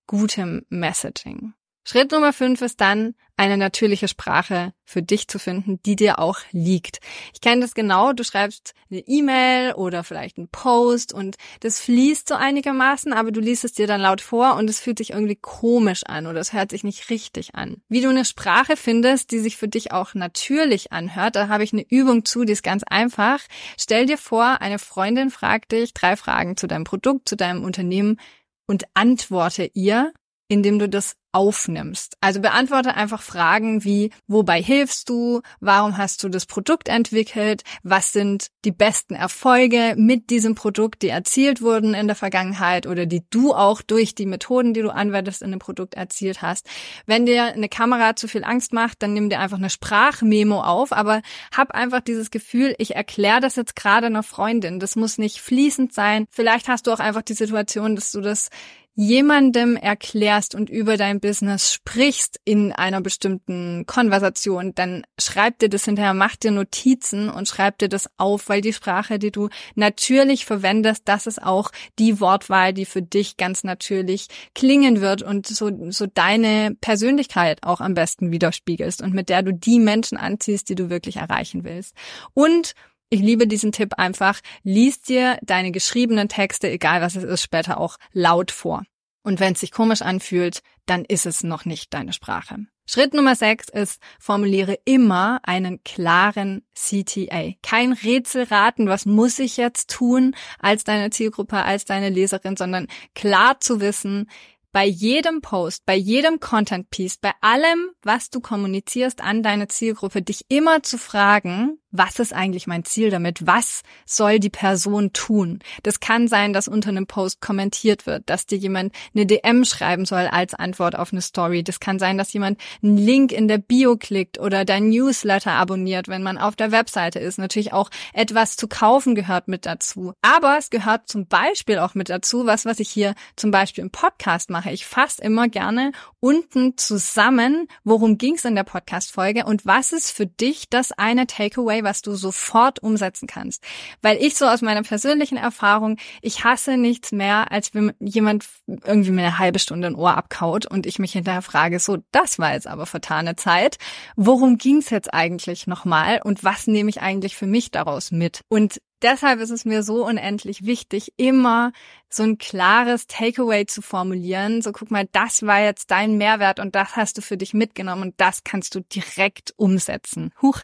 gutem 0.08 0.66
Messaging. 0.70 1.54
Schritt 1.88 2.12
Nummer 2.12 2.34
fünf 2.34 2.64
ist 2.64 2.82
dann, 2.82 3.14
eine 3.38 3.58
natürliche 3.58 4.08
Sprache 4.08 4.74
für 4.86 5.04
dich 5.04 5.28
zu 5.28 5.38
finden, 5.38 5.80
die 5.86 5.96
dir 5.96 6.18
auch 6.18 6.40
liegt. 6.52 7.00
Ich 7.34 7.42
kenne 7.42 7.62
das 7.62 7.76
genau, 7.76 8.12
du 8.14 8.24
schreibst 8.24 8.74
eine 8.90 9.02
E-Mail 9.02 9.74
oder 9.74 10.04
vielleicht 10.04 10.38
einen 10.38 10.48
Post 10.48 11.14
und 11.14 11.36
das 11.60 11.80
fließt 11.82 12.28
so 12.28 12.36
einigermaßen, 12.36 13.14
aber 13.14 13.32
du 13.32 13.42
liest 13.42 13.66
es 13.66 13.74
dir 13.74 13.86
dann 13.86 14.02
laut 14.02 14.22
vor 14.22 14.56
und 14.56 14.68
es 14.68 14.80
fühlt 14.80 14.98
sich 14.98 15.12
irgendwie 15.12 15.38
komisch 15.40 16.02
an 16.06 16.26
oder 16.26 16.40
es 16.40 16.54
hört 16.54 16.72
sich 16.72 16.84
nicht 16.84 17.10
richtig 17.10 17.54
an. 17.54 17.84
Wie 17.88 18.02
du 18.02 18.10
eine 18.10 18.26
Sprache 18.26 18.78
findest, 18.78 19.32
die 19.32 19.40
sich 19.40 19.58
für 19.58 19.68
dich 19.68 19.92
auch 19.92 20.16
natürlich 20.16 20.92
anhört, 20.92 21.36
da 21.36 21.50
habe 21.50 21.64
ich 21.64 21.74
eine 21.74 21.86
Übung 21.88 22.26
zu, 22.26 22.46
die 22.46 22.54
ist 22.54 22.64
ganz 22.64 22.84
einfach. 22.84 23.42
Stell 23.78 24.08
dir 24.08 24.18
vor, 24.18 24.62
eine 24.62 24.80
Freundin 24.80 25.30
fragt 25.30 25.72
dich 25.72 25.94
drei 25.94 26.16
Fragen 26.16 26.58
zu 26.58 26.66
deinem 26.66 26.86
Produkt, 26.86 27.30
zu 27.30 27.36
deinem 27.36 27.64
Unternehmen 27.64 28.20
und 28.66 28.86
antworte 28.96 29.70
ihr 29.74 30.14
indem 30.48 30.80
du 30.80 30.88
das 30.88 31.16
aufnimmst. 31.36 32.16
Also 32.22 32.40
beantworte 32.40 32.96
einfach 32.96 33.22
Fragen 33.22 33.84
wie, 33.84 34.10
wobei 34.26 34.62
hilfst 34.62 35.10
du? 35.10 35.42
Warum 35.60 35.98
hast 35.98 36.24
du 36.24 36.30
das 36.30 36.46
Produkt 36.46 36.88
entwickelt? 36.88 37.64
Was 37.84 38.14
sind 38.14 38.48
die 38.64 38.72
besten 38.72 39.16
Erfolge 39.16 39.96
mit 39.98 40.30
diesem 40.30 40.56
Produkt, 40.56 41.02
die 41.02 41.10
erzielt 41.10 41.62
wurden 41.62 41.94
in 41.94 42.08
der 42.08 42.16
Vergangenheit 42.16 42.88
oder 42.88 43.06
die 43.06 43.22
du 43.32 43.54
auch 43.54 43.82
durch 43.82 44.16
die 44.16 44.26
Methoden, 44.26 44.74
die 44.74 44.82
du 44.82 44.94
anwendest, 44.94 45.42
in 45.42 45.52
dem 45.52 45.60
Produkt 45.60 45.96
erzielt 45.96 46.42
hast? 46.42 46.68
Wenn 47.06 47.26
dir 47.26 47.48
eine 47.48 47.68
Kamera 47.68 48.16
zu 48.16 48.30
viel 48.30 48.46
Angst 48.46 48.72
macht, 48.72 49.04
dann 49.04 49.14
nimm 49.14 49.30
dir 49.30 49.42
einfach 49.42 49.58
eine 49.58 49.70
Sprachmemo 49.70 50.62
auf, 50.62 50.94
aber 50.94 51.22
hab 51.54 51.72
einfach 51.72 52.00
dieses 52.00 52.32
Gefühl, 52.32 52.76
ich 52.78 52.96
erkläre 52.96 53.42
das 53.42 53.58
jetzt 53.58 53.76
gerade 53.76 54.06
einer 54.06 54.24
Freundin. 54.24 54.80
Das 54.80 54.96
muss 54.96 55.18
nicht 55.18 55.42
fließend 55.42 55.94
sein. 55.94 56.28
Vielleicht 56.30 56.70
hast 56.70 56.88
du 56.88 56.94
auch 56.94 57.00
einfach 57.00 57.24
die 57.24 57.34
Situation, 57.34 57.96
dass 57.96 58.14
du 58.14 58.22
das 58.22 58.50
jemandem 58.96 59.76
erklärst 59.76 60.56
und 60.56 60.70
über 60.70 60.96
dein 60.96 61.20
Business 61.20 61.74
sprichst 61.74 62.40
in 62.46 62.72
einer 62.72 63.02
bestimmten 63.02 63.86
Konversation, 63.86 64.74
dann 64.74 65.04
schreib 65.20 65.60
dir 65.60 65.70
das 65.70 65.84
hinterher, 65.84 66.14
mach 66.14 66.38
dir 66.38 66.52
Notizen 66.52 67.30
und 67.30 67.48
schreib 67.48 67.78
dir 67.78 67.90
das 67.90 68.10
auf, 68.18 68.48
weil 68.48 68.62
die 68.62 68.72
Sprache, 68.72 69.20
die 69.20 69.32
du 69.32 69.50
natürlich 69.76 70.46
verwendest, 70.46 71.04
das 71.06 71.28
ist 71.28 71.44
auch 71.44 71.72
die 72.00 72.22
Wortwahl, 72.22 72.74
die 72.74 72.86
für 72.86 73.02
dich 73.02 73.36
ganz 73.36 73.66
natürlich 73.66 74.28
klingen 74.54 75.02
wird 75.02 75.22
und 75.22 75.46
so, 75.46 75.70
so 75.92 76.08
deine 76.08 76.76
Persönlichkeit 76.80 77.64
auch 77.64 77.82
am 77.82 77.96
besten 77.96 78.32
widerspiegelst 78.32 79.02
und 79.02 79.14
mit 79.14 79.28
der 79.28 79.44
du 79.44 79.54
die 79.54 79.80
Menschen 79.80 80.18
anziehst, 80.18 80.70
die 80.70 80.76
du 80.76 80.90
wirklich 80.90 81.18
erreichen 81.18 81.66
willst. 81.66 81.96
Und 82.34 82.76
ich 83.16 83.22
liebe 83.22 83.48
diesen 83.48 83.72
Tipp 83.72 83.94
einfach. 83.98 84.42
Lies 84.64 85.02
dir 85.02 85.40
deine 85.42 85.72
geschriebenen 85.72 86.28
Texte, 86.28 86.70
egal 86.70 87.02
was 87.02 87.16
es 87.16 87.24
ist, 87.24 87.42
später 87.42 87.80
auch 87.80 87.96
laut 88.12 88.52
vor. 88.52 88.84
Und 89.24 89.40
wenn 89.40 89.54
es 89.54 89.62
sich 89.62 89.72
komisch 89.72 90.02
anfühlt, 90.02 90.62
dann 90.86 91.06
ist 91.06 91.26
es 91.26 91.42
noch 91.42 91.64
nicht 91.64 91.94
deine 91.94 92.12
Sprache. 92.12 92.58
Schritt 92.86 93.14
Nummer 93.14 93.36
6 93.36 93.70
ist, 93.70 94.02
formuliere 94.20 94.78
immer 94.84 95.40
einen 95.44 95.82
klaren 95.84 96.64
CTA. 96.76 97.54
Kein 97.64 97.94
Rätselraten, 97.94 98.88
was 98.90 99.06
muss 99.06 99.40
ich 99.40 99.58
jetzt 99.58 99.90
tun 99.90 100.36
als 100.60 100.84
deine 100.84 101.10
Zielgruppe, 101.10 101.64
als 101.64 101.86
deine 101.86 102.10
Leserin, 102.10 102.58
sondern 102.58 102.88
klar 103.16 103.62
zu 103.62 103.80
wissen, 103.80 104.30
bei 104.76 104.86
jedem 104.86 105.40
Post, 105.40 105.86
bei 105.86 105.96
jedem 105.96 106.42
Content 106.42 106.90
Piece, 106.90 107.16
bei 107.16 107.32
allem, 107.40 107.92
was 108.04 108.30
du 108.30 108.42
kommunizierst 108.42 109.22
an 109.22 109.42
deine 109.42 109.70
Zielgruppe, 109.70 110.22
dich 110.22 110.42
immer 110.50 110.84
zu 110.84 110.98
fragen, 110.98 111.80
was 111.98 112.20
ist 112.20 112.34
eigentlich 112.34 112.68
mein 112.68 112.84
Ziel 112.84 113.10
damit? 113.10 113.48
Was 113.48 113.82
soll 114.06 114.40
die 114.40 114.50
Person 114.50 115.14
tun? 115.14 115.60
Das 115.84 116.00
kann 116.00 116.28
sein, 116.28 116.54
dass 116.54 116.68
unter 116.68 116.90
einem 116.90 117.08
Post 117.08 117.42
kommentiert 117.42 118.06
wird, 118.06 118.30
dass 118.30 118.46
dir 118.46 118.58
jemand 118.58 118.94
eine 119.14 119.26
DM 119.26 119.66
schreiben 119.66 120.06
soll 120.06 120.28
als 120.28 120.54
Antwort 120.54 120.98
auf 120.98 121.12
eine 121.12 121.22
Story. 121.22 121.64
Das 121.64 121.80
kann 121.80 122.00
sein, 122.00 122.18
dass 122.18 122.34
jemand 122.34 122.60
einen 122.84 122.98
Link 122.98 123.32
in 123.32 123.48
der 123.48 123.58
Bio 123.58 123.96
klickt 123.98 124.40
oder 124.40 124.66
dein 124.66 124.90
Newsletter 124.90 125.52
abonniert, 125.52 126.08
wenn 126.08 126.24
man 126.24 126.38
auf 126.38 126.56
der 126.56 126.72
Webseite 126.72 127.20
ist. 127.20 127.38
Natürlich 127.38 127.74
auch 127.74 127.90
etwas 128.14 128.56
zu 128.56 128.68
kaufen 128.68 129.16
gehört 129.16 129.48
mit 129.48 129.66
dazu. 129.66 130.14
Aber 130.22 130.58
es 130.58 130.70
gehört 130.70 131.08
zum 131.08 131.28
Beispiel 131.28 131.80
auch 131.80 131.96
mit 131.96 132.10
dazu, 132.10 132.46
was, 132.46 132.66
was 132.66 132.80
ich 132.80 132.90
hier 132.90 133.16
zum 133.36 133.52
Beispiel 133.52 133.84
im 133.84 133.92
Podcast 133.92 134.50
mache. 134.50 134.65
Ich 134.72 134.86
fasse 134.86 135.22
immer 135.22 135.48
gerne 135.48 135.92
unten 136.20 136.78
zusammen, 136.78 137.68
worum 137.84 138.18
ging 138.18 138.36
es 138.36 138.46
in 138.46 138.56
der 138.56 138.64
Podcast-Folge 138.64 139.46
und 139.46 139.66
was 139.66 139.94
ist 139.94 140.12
für 140.12 140.26
dich 140.26 140.70
das 140.70 140.92
eine 140.92 141.28
Takeaway, 141.28 141.84
was 141.84 142.02
du 142.02 142.16
sofort 142.16 142.82
umsetzen 142.82 143.28
kannst. 143.28 143.64
Weil 144.02 144.18
ich 144.18 144.36
so 144.36 144.46
aus 144.46 144.62
meiner 144.62 144.84
persönlichen 144.84 145.38
Erfahrung, 145.38 145.98
ich 146.22 146.44
hasse 146.44 146.78
nichts 146.78 147.12
mehr, 147.12 147.52
als 147.52 147.74
wenn 147.74 147.94
jemand 148.00 148.46
irgendwie 148.68 149.12
mir 149.12 149.22
eine 149.22 149.38
halbe 149.38 149.60
Stunde 149.60 149.88
ein 149.88 149.96
Ohr 149.96 150.18
abkaut 150.18 150.66
und 150.66 150.86
ich 150.86 151.00
mich 151.00 151.14
hinterher 151.14 151.42
frage, 151.42 151.80
so, 151.80 151.98
das 152.12 152.40
war 152.40 152.54
jetzt 152.54 152.68
aber 152.68 152.86
vertane 152.86 153.36
Zeit. 153.36 153.78
Worum 154.16 154.58
ging's 154.58 154.90
jetzt 154.90 155.14
eigentlich 155.14 155.68
nochmal 155.68 156.22
und 156.24 156.44
was 156.44 156.68
nehme 156.68 156.90
ich 156.90 157.02
eigentlich 157.02 157.36
für 157.36 157.48
mich 157.48 157.72
daraus 157.72 158.12
mit? 158.12 158.42
Und 158.50 158.82
deshalb 159.06 159.40
ist 159.40 159.52
es 159.52 159.66
mir 159.66 159.84
so 159.84 160.06
unendlich 160.06 160.66
wichtig, 160.66 161.14
immer 161.16 161.72
so 162.10 162.24
ein 162.24 162.38
klares 162.38 163.06
Takeaway 163.08 163.66
zu 163.68 163.82
formulieren. 163.82 164.62
So 164.62 164.72
guck 164.72 164.90
mal, 164.90 165.08
das 165.12 165.44
war 165.44 165.62
jetzt 165.62 165.92
dein 165.92 166.18
Mehrwert 166.18 166.60
und 166.60 166.76
das 166.76 166.96
hast 166.96 167.18
du 167.18 167.22
für 167.22 167.38
dich 167.38 167.54
mitgenommen 167.54 168.02
und 168.02 168.14
das 168.18 168.44
kannst 168.44 168.74
du 168.74 168.80
direkt 168.80 169.54
umsetzen. 169.58 170.32
Huch, 170.42 170.60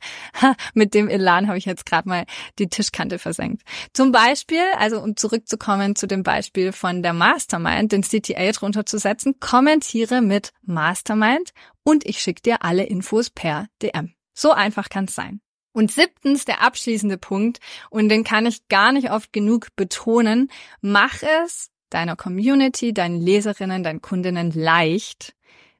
mit 0.74 0.94
dem 0.96 1.08
Elan 1.08 1.48
habe 1.48 1.58
ich 1.58 1.66
jetzt 1.66 1.86
gerade 1.86 2.10
mal 2.10 2.26
die 2.58 2.68
Tischkante 2.68 3.20
versenkt. 3.20 3.62
Zum 3.94 4.12
Beispiel, 4.12 4.64
also 4.78 5.00
um 5.00 5.16
zurückzukommen 5.16 5.96
zu 5.96 6.08
dem 6.08 6.24
Beispiel 6.24 6.72
von 6.72 7.04
der 7.04 7.14
Mastermind, 7.14 7.92
den 7.92 8.02
CTA 8.02 8.52
drunter 8.54 8.86
zu 8.86 8.98
setzen, 8.98 9.40
kommentiere 9.40 10.22
mit 10.22 10.52
Mastermind 10.64 11.52
und 11.84 12.06
ich 12.06 12.20
schicke 12.20 12.42
dir 12.42 12.64
alle 12.64 12.84
Infos 12.84 13.30
per 13.30 13.68
DM. 13.84 14.14
So 14.34 14.52
einfach 14.52 14.90
kann 14.90 15.06
es 15.06 15.14
sein. 15.16 15.42
Und 15.74 15.92
siebtens, 15.92 16.46
der 16.46 16.62
abschließende 16.62 17.18
Punkt, 17.18 17.60
und 17.90 18.10
den 18.10 18.24
kann 18.24 18.46
ich 18.46 18.68
gar 18.68 18.92
nicht 18.92 19.12
oft 19.12 19.32
genug 19.32 19.68
betonen, 19.76 20.52
mach 20.82 21.24
es 21.24 21.70
deiner 21.90 22.16
Community, 22.16 22.94
deinen 22.94 23.22
Leserinnen, 23.22 23.84
deinen 23.84 24.02
Kundinnen 24.02 24.52
leicht, 24.52 25.34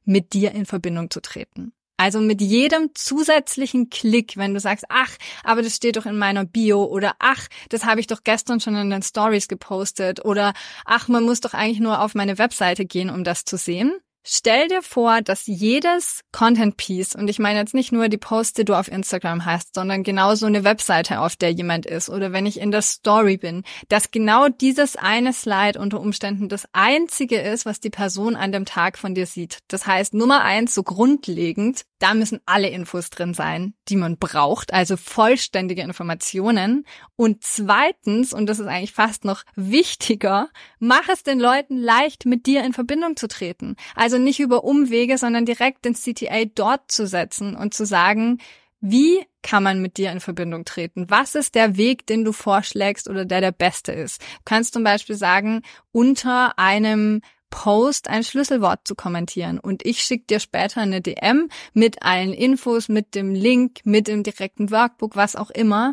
mit 0.04 0.32
dir 0.32 0.52
in 0.52 0.66
Verbindung 0.66 1.10
zu 1.10 1.20
treten. 1.20 1.72
Also 1.96 2.20
mit 2.20 2.40
jedem 2.40 2.90
zusätzlichen 2.94 3.88
Klick, 3.88 4.36
wenn 4.36 4.54
du 4.54 4.60
sagst, 4.60 4.86
ach, 4.88 5.16
aber 5.44 5.62
das 5.62 5.76
steht 5.76 5.96
doch 5.96 6.06
in 6.06 6.18
meiner 6.18 6.44
Bio 6.44 6.82
oder 6.84 7.14
ach, 7.20 7.46
das 7.68 7.84
habe 7.84 8.00
ich 8.00 8.08
doch 8.08 8.24
gestern 8.24 8.58
schon 8.58 8.74
in 8.74 8.90
den 8.90 9.02
Stories 9.02 9.46
gepostet 9.46 10.24
oder 10.24 10.52
ach, 10.84 11.06
man 11.06 11.22
muss 11.22 11.40
doch 11.40 11.54
eigentlich 11.54 11.78
nur 11.78 12.00
auf 12.00 12.16
meine 12.16 12.38
Webseite 12.38 12.86
gehen, 12.86 13.08
um 13.08 13.22
das 13.22 13.44
zu 13.44 13.56
sehen, 13.56 13.92
Stell 14.24 14.68
dir 14.68 14.82
vor, 14.82 15.20
dass 15.20 15.46
jedes 15.46 16.20
Content 16.30 16.76
Piece, 16.76 17.16
und 17.16 17.28
ich 17.28 17.40
meine 17.40 17.58
jetzt 17.58 17.74
nicht 17.74 17.90
nur 17.90 18.08
die 18.08 18.18
Posts, 18.18 18.52
die 18.54 18.64
du 18.64 18.74
auf 18.74 18.86
Instagram 18.86 19.44
hast, 19.44 19.74
sondern 19.74 20.04
genauso 20.04 20.46
eine 20.46 20.62
Webseite, 20.62 21.18
auf 21.18 21.34
der 21.34 21.50
jemand 21.50 21.86
ist, 21.86 22.08
oder 22.08 22.32
wenn 22.32 22.46
ich 22.46 22.60
in 22.60 22.70
der 22.70 22.82
Story 22.82 23.36
bin, 23.36 23.64
dass 23.88 24.12
genau 24.12 24.48
dieses 24.48 24.94
eine 24.94 25.32
Slide 25.32 25.78
unter 25.78 25.98
Umständen 26.00 26.48
das 26.48 26.66
einzige 26.72 27.40
ist, 27.40 27.66
was 27.66 27.80
die 27.80 27.90
Person 27.90 28.36
an 28.36 28.52
dem 28.52 28.64
Tag 28.64 28.96
von 28.96 29.14
dir 29.14 29.26
sieht. 29.26 29.58
Das 29.66 29.88
heißt, 29.88 30.14
Nummer 30.14 30.42
eins, 30.42 30.72
so 30.72 30.84
grundlegend, 30.84 31.84
da 32.02 32.14
müssen 32.14 32.40
alle 32.46 32.68
Infos 32.68 33.10
drin 33.10 33.32
sein, 33.32 33.74
die 33.88 33.94
man 33.94 34.18
braucht, 34.18 34.72
also 34.72 34.96
vollständige 34.96 35.82
Informationen. 35.82 36.84
Und 37.14 37.44
zweitens, 37.44 38.32
und 38.32 38.46
das 38.46 38.58
ist 38.58 38.66
eigentlich 38.66 38.92
fast 38.92 39.24
noch 39.24 39.44
wichtiger, 39.54 40.48
mach 40.80 41.08
es 41.08 41.22
den 41.22 41.38
Leuten 41.38 41.76
leicht, 41.76 42.26
mit 42.26 42.46
dir 42.46 42.64
in 42.64 42.72
Verbindung 42.72 43.16
zu 43.16 43.28
treten. 43.28 43.76
Also 43.94 44.11
nicht 44.18 44.40
über 44.40 44.64
Umwege, 44.64 45.18
sondern 45.18 45.46
direkt 45.46 45.84
den 45.84 45.94
CTA 45.94 46.44
dort 46.54 46.90
zu 46.90 47.06
setzen 47.06 47.56
und 47.56 47.74
zu 47.74 47.86
sagen, 47.86 48.38
wie 48.80 49.24
kann 49.42 49.62
man 49.62 49.80
mit 49.80 49.96
dir 49.96 50.10
in 50.10 50.20
Verbindung 50.20 50.64
treten? 50.64 51.08
Was 51.08 51.34
ist 51.34 51.54
der 51.54 51.76
Weg, 51.76 52.06
den 52.06 52.24
du 52.24 52.32
vorschlägst 52.32 53.08
oder 53.08 53.24
der 53.24 53.40
der 53.40 53.52
beste 53.52 53.92
ist? 53.92 54.20
Du 54.20 54.42
kannst 54.44 54.74
zum 54.74 54.82
Beispiel 54.82 55.16
sagen, 55.16 55.62
unter 55.92 56.58
einem 56.58 57.22
Post 57.50 58.08
ein 58.08 58.24
Schlüsselwort 58.24 58.80
zu 58.88 58.94
kommentieren 58.94 59.60
und 59.60 59.86
ich 59.86 60.02
schicke 60.02 60.24
dir 60.26 60.40
später 60.40 60.80
eine 60.80 61.00
DM 61.00 61.48
mit 61.74 62.02
allen 62.02 62.32
Infos, 62.32 62.88
mit 62.88 63.14
dem 63.14 63.34
Link, 63.34 63.80
mit 63.84 64.08
dem 64.08 64.22
direkten 64.22 64.70
Workbook, 64.70 65.14
was 65.14 65.36
auch 65.36 65.50
immer 65.50 65.92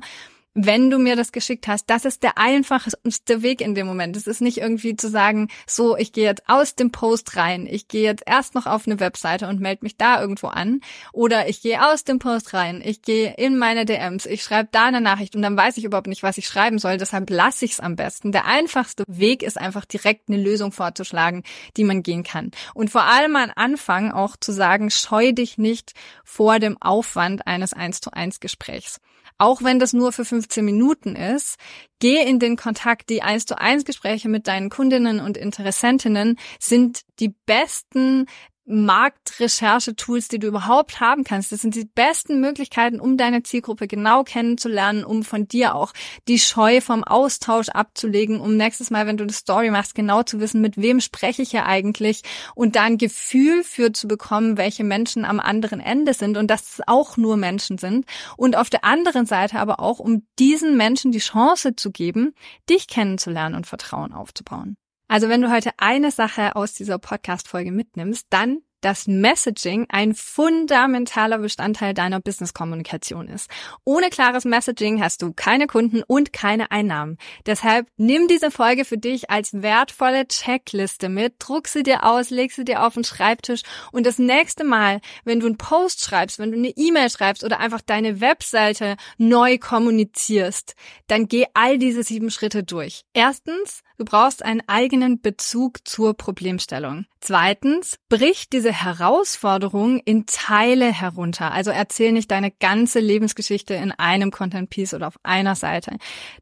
wenn 0.66 0.90
du 0.90 1.00
mir 1.00 1.16
das 1.16 1.32
geschickt 1.32 1.68
hast. 1.68 1.90
Das 1.90 2.06
ist 2.06 2.22
der 2.22 2.38
einfachste 2.38 3.42
Weg 3.42 3.62
in 3.62 3.76
dem 3.76 3.88
Moment. 3.88 4.18
Es 4.18 4.28
ist 4.28 4.42
nicht 4.42 4.58
irgendwie 4.58 4.96
zu 4.96 5.10
sagen, 5.10 5.48
so, 5.66 5.96
ich 5.96 6.12
gehe 6.12 6.26
jetzt 6.26 6.48
aus 6.48 6.76
dem 6.76 6.92
Post 6.92 7.38
rein, 7.38 7.66
ich 7.70 7.88
gehe 7.88 8.04
jetzt 8.04 8.24
erst 8.26 8.56
noch 8.56 8.66
auf 8.66 8.86
eine 8.86 9.00
Webseite 9.00 9.48
und 9.48 9.62
melde 9.62 9.84
mich 9.84 9.96
da 9.96 10.20
irgendwo 10.20 10.48
an. 10.48 10.82
Oder 11.14 11.48
ich 11.48 11.62
gehe 11.62 11.86
aus 11.86 12.04
dem 12.04 12.20
Post 12.20 12.54
rein, 12.54 12.82
ich 12.84 13.02
gehe 13.02 13.34
in 13.36 13.58
meine 13.58 13.86
DMs, 13.86 14.26
ich 14.26 14.44
schreibe 14.44 14.70
da 14.72 14.86
eine 14.86 15.02
Nachricht 15.02 15.36
und 15.36 15.42
dann 15.42 15.56
weiß 15.56 15.78
ich 15.78 15.86
überhaupt 15.86 16.08
nicht, 16.08 16.24
was 16.24 16.38
ich 16.38 16.48
schreiben 16.48 16.78
soll. 16.78 16.98
Deshalb 16.98 17.30
lasse 17.30 17.64
ich 17.64 17.74
es 17.74 17.80
am 17.80 17.96
besten. 17.96 18.32
Der 18.32 18.46
einfachste 18.46 19.04
Weg 19.08 19.44
ist 19.44 19.58
einfach 19.58 19.86
direkt 19.86 20.30
eine 20.30 20.42
Lösung 20.42 20.72
vorzuschlagen, 20.74 21.44
die 21.78 21.86
man 21.86 22.04
gehen 22.04 22.24
kann. 22.24 22.52
Und 22.74 22.90
vor 22.90 23.04
allem 23.04 23.36
am 23.36 23.52
Anfang 23.56 24.12
auch 24.12 24.36
zu 24.36 24.52
sagen, 24.52 24.92
scheu 24.92 25.32
dich 25.32 25.58
nicht 25.58 25.94
vor 26.26 26.60
dem 26.60 26.82
Aufwand 26.82 27.48
eines 27.48 27.74
1 27.74 28.02
zu 28.02 28.12
1 28.12 28.42
Gesprächs 28.42 29.00
auch 29.40 29.64
wenn 29.64 29.80
das 29.80 29.94
nur 29.94 30.12
für 30.12 30.26
15 30.26 30.64
Minuten 30.64 31.16
ist, 31.16 31.58
geh 32.00 32.22
in 32.22 32.40
den 32.40 32.58
Kontakt. 32.58 33.10
Die 33.10 33.24
1 33.24 33.46
zu 33.46 33.58
1 33.58 33.86
Gespräche 33.86 34.30
mit 34.30 34.48
deinen 34.48 34.70
Kundinnen 34.70 35.20
und 35.20 35.38
Interessentinnen 35.38 36.38
sind 36.60 37.02
die 37.20 37.34
besten 37.46 38.28
Marktrecherche-Tools, 38.70 40.28
die 40.28 40.40
du 40.40 40.48
überhaupt 40.48 41.00
haben 41.00 41.24
kannst. 41.24 41.52
Das 41.52 41.62
sind 41.62 41.76
die 41.76 41.86
besten 41.86 42.40
Möglichkeiten, 42.40 43.00
um 43.00 43.18
deine 43.18 43.44
Zielgruppe 43.44 43.88
genau 43.88 44.24
kennenzulernen, 44.24 45.04
um 45.04 45.24
von 45.24 45.48
dir 45.48 45.76
auch 45.76 45.92
die 46.28 46.40
Scheu 46.40 46.80
vom 46.80 47.04
Austausch 47.04 47.70
abzulegen, 47.70 48.40
um 48.40 48.56
nächstes 48.56 48.92
Mal, 48.92 49.08
wenn 49.08 49.18
du 49.18 49.24
eine 49.24 49.34
Story 49.34 49.72
machst, 49.72 49.96
genau 49.96 50.24
zu 50.24 50.40
wissen, 50.40 50.62
mit 50.62 50.78
wem 50.78 51.02
spreche 51.02 51.42
ich 51.42 51.52
hier 51.52 51.66
eigentlich 51.66 52.22
und 52.56 52.76
da 52.76 52.84
ein 52.84 52.98
Gefühl 52.98 53.64
für 53.64 53.92
zu 53.92 54.08
bekommen, 54.08 54.58
welche 54.58 54.84
Menschen 54.84 55.26
am 55.26 55.40
anderen 55.40 55.80
Ende 55.80 56.14
sind 56.14 56.38
und 56.38 56.48
dass 56.48 56.74
es 56.74 56.82
auch 56.88 57.18
nur 57.18 57.38
Menschen 57.38 57.78
sind. 57.78 58.06
Und 58.38 58.56
auf 58.56 58.70
der 58.70 58.84
anderen 58.84 59.26
Seite 59.26 59.60
aber 59.60 59.80
auch, 59.80 60.00
um 60.00 60.28
diesen 60.38 60.78
Menschen 60.78 61.12
die 61.12 61.20
Chance 61.20 61.76
zu 61.76 61.92
geben, 61.92 62.34
dich 62.70 62.88
kennenzulernen 62.88 63.56
und 63.56 63.68
Vertrauen 63.68 64.14
aufzubauen. 64.14 64.78
Also 65.10 65.28
wenn 65.28 65.42
du 65.42 65.52
heute 65.52 65.72
eine 65.78 66.12
Sache 66.12 66.56
aus 66.56 66.74
dieser 66.74 67.00
Podcast-Folge 67.00 67.72
mitnimmst, 67.72 68.28
dann 68.30 68.60
dass 68.82 69.08
Messaging 69.08 69.88
ein 69.90 70.14
fundamentaler 70.14 71.40
Bestandteil 71.40 71.94
deiner 71.94 72.20
Business-Kommunikation 72.20 73.28
ist. 73.28 73.50
Ohne 73.84 74.10
klares 74.10 74.46
Messaging 74.46 75.04
hast 75.04 75.22
du 75.22 75.34
keine 75.34 75.68
Kunden 75.68 76.02
und 76.04 76.32
keine 76.32 76.72
Einnahmen. 76.72 77.18
Deshalb 77.46 77.88
nimm 77.98 78.28
diese 78.28 78.52
Folge 78.52 78.86
für 78.86 78.98
dich 78.98 79.30
als 79.30 79.62
wertvolle 79.62 80.28
Checkliste 80.28 81.10
mit, 81.10 81.36
druck 81.40 81.68
sie 81.68 81.84
dir 81.84 82.06
aus, 82.06 82.30
leg 82.30 82.52
sie 82.52 82.64
dir 82.64 82.84
auf 82.86 82.94
den 82.94 83.04
Schreibtisch 83.04 83.64
und 83.92 84.06
das 84.06 84.18
nächste 84.18 84.64
Mal, 84.64 85.02
wenn 85.26 85.40
du 85.40 85.48
einen 85.48 85.58
Post 85.58 86.06
schreibst, 86.06 86.40
wenn 86.40 86.52
du 86.52 86.58
eine 86.58 86.70
E-Mail 86.70 87.10
schreibst 87.10 87.44
oder 87.44 87.60
einfach 87.60 87.82
deine 87.82 88.22
Webseite 88.22 88.96
neu 89.18 89.58
kommunizierst, 89.58 90.76
dann 91.08 91.28
geh 91.28 91.46
all 91.54 91.78
diese 91.78 92.04
sieben 92.04 92.32
Schritte 92.32 92.64
durch. 92.64 93.04
Erstens, 93.14 93.82
du 94.00 94.06
brauchst 94.06 94.44
einen 94.44 94.64
eigenen 94.68 95.22
Bezug 95.22 95.88
zur 95.88 96.16
Problemstellung. 96.16 97.06
Zweitens, 97.20 98.00
brich 98.08 98.50
diese 98.50 98.72
Herausforderung 98.72 100.00
in 100.00 100.26
Teile 100.26 100.92
herunter. 100.92 101.52
Also 101.52 101.70
erzähl 101.70 102.14
nicht 102.14 102.32
deine 102.32 102.50
ganze 102.50 103.00
Lebensgeschichte 103.00 103.74
in 103.76 103.92
einem 103.92 104.32
Content 104.32 104.70
Piece 104.70 104.94
oder 104.94 105.08
auf 105.08 105.20
einer 105.24 105.56
Seite. 105.56 105.98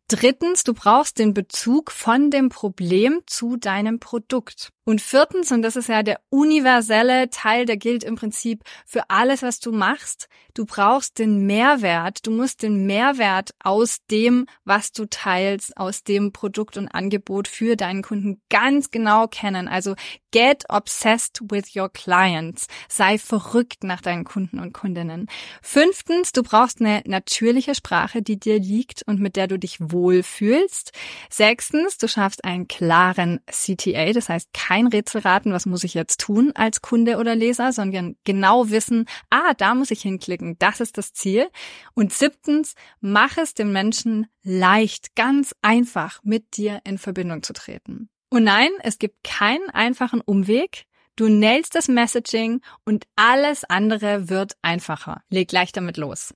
Drittens, 0.07 0.63
du 0.63 0.73
brauchst 0.73 1.17
den 1.17 1.33
Bezug 1.33 1.91
von 1.91 2.29
dem 2.29 2.49
Problem 2.49 3.21
zu 3.25 3.57
deinem 3.57 3.99
Produkt. 3.99 4.71
Und 4.87 5.01
viertens, 5.01 5.51
und 5.51 5.63
das 5.63 5.75
ist 5.75 5.89
ja 5.89 6.01
der 6.01 6.21
universelle 6.29 7.29
Teil, 7.29 7.65
der 7.65 7.75
gilt 7.75 8.05
im 8.05 8.15
Prinzip 8.15 8.63
für 8.85 9.09
alles, 9.09 9.41
was 9.41 9.59
du 9.59 9.73
machst, 9.73 10.29
du 10.53 10.65
brauchst 10.65 11.19
den 11.19 11.45
Mehrwert, 11.45 12.25
du 12.25 12.31
musst 12.31 12.63
den 12.63 12.85
Mehrwert 12.85 13.53
aus 13.61 13.97
dem, 14.09 14.45
was 14.63 14.93
du 14.93 15.05
teilst, 15.05 15.75
aus 15.75 16.05
dem 16.05 16.31
Produkt 16.31 16.77
und 16.77 16.87
Angebot 16.87 17.49
für 17.49 17.75
deinen 17.75 18.01
Kunden 18.01 18.41
ganz 18.49 18.89
genau 18.89 19.27
kennen. 19.27 19.67
Also 19.67 19.93
get 20.31 20.63
obsessed 20.69 21.41
with 21.49 21.75
your 21.75 21.89
clients. 21.89 22.67
Sei 22.87 23.17
verrückt 23.17 23.83
nach 23.83 24.01
deinen 24.01 24.23
Kunden 24.23 24.59
und 24.59 24.73
Kundinnen. 24.73 25.27
Fünftens, 25.61 26.31
du 26.31 26.43
brauchst 26.43 26.79
eine 26.79 27.01
natürliche 27.05 27.75
Sprache, 27.75 28.21
die 28.21 28.39
dir 28.39 28.59
liegt 28.59 29.03
und 29.05 29.19
mit 29.19 29.35
der 29.35 29.47
du 29.47 29.59
dich 29.59 29.77
wohlfühlst. 29.79 30.91
Sechstens, 31.29 31.97
du 31.97 32.07
schaffst 32.07 32.45
einen 32.45 32.67
klaren 32.67 33.41
CTA, 33.51 34.13
das 34.13 34.29
heißt 34.29 34.53
kein 34.77 34.87
Rätselraten, 34.87 35.53
was 35.53 35.65
muss 35.65 35.83
ich 35.83 35.95
jetzt 35.95 36.19
tun 36.21 36.51
als 36.53 36.81
Kunde 36.81 37.17
oder 37.17 37.35
Leser, 37.35 37.73
sondern 37.73 38.15
genau 38.25 38.69
wissen, 38.69 39.05
ah, 39.31 39.53
da 39.57 39.73
muss 39.73 39.89
ich 39.89 40.01
hinklicken, 40.03 40.55
das 40.59 40.81
ist 40.81 40.99
das 40.99 41.13
Ziel. 41.13 41.47
Und 41.95 42.13
siebtens, 42.13 42.75
mach 42.99 43.37
es 43.37 43.55
den 43.55 43.71
Menschen 43.71 44.27
leicht, 44.43 45.15
ganz 45.15 45.55
einfach 45.63 46.19
mit 46.23 46.57
dir 46.57 46.81
in 46.83 46.99
Verbindung 46.99 47.41
zu 47.41 47.53
treten. 47.53 48.09
Und 48.29 48.43
nein, 48.43 48.69
es 48.83 48.99
gibt 48.99 49.23
keinen 49.23 49.69
einfachen 49.71 50.21
Umweg. 50.21 50.85
Du 51.15 51.27
nailst 51.27 51.73
das 51.73 51.87
Messaging 51.87 52.61
und 52.85 53.05
alles 53.15 53.63
andere 53.63 54.29
wird 54.29 54.53
einfacher. 54.61 55.23
Leg 55.29 55.47
gleich 55.47 55.71
damit 55.71 55.97
los. 55.97 56.35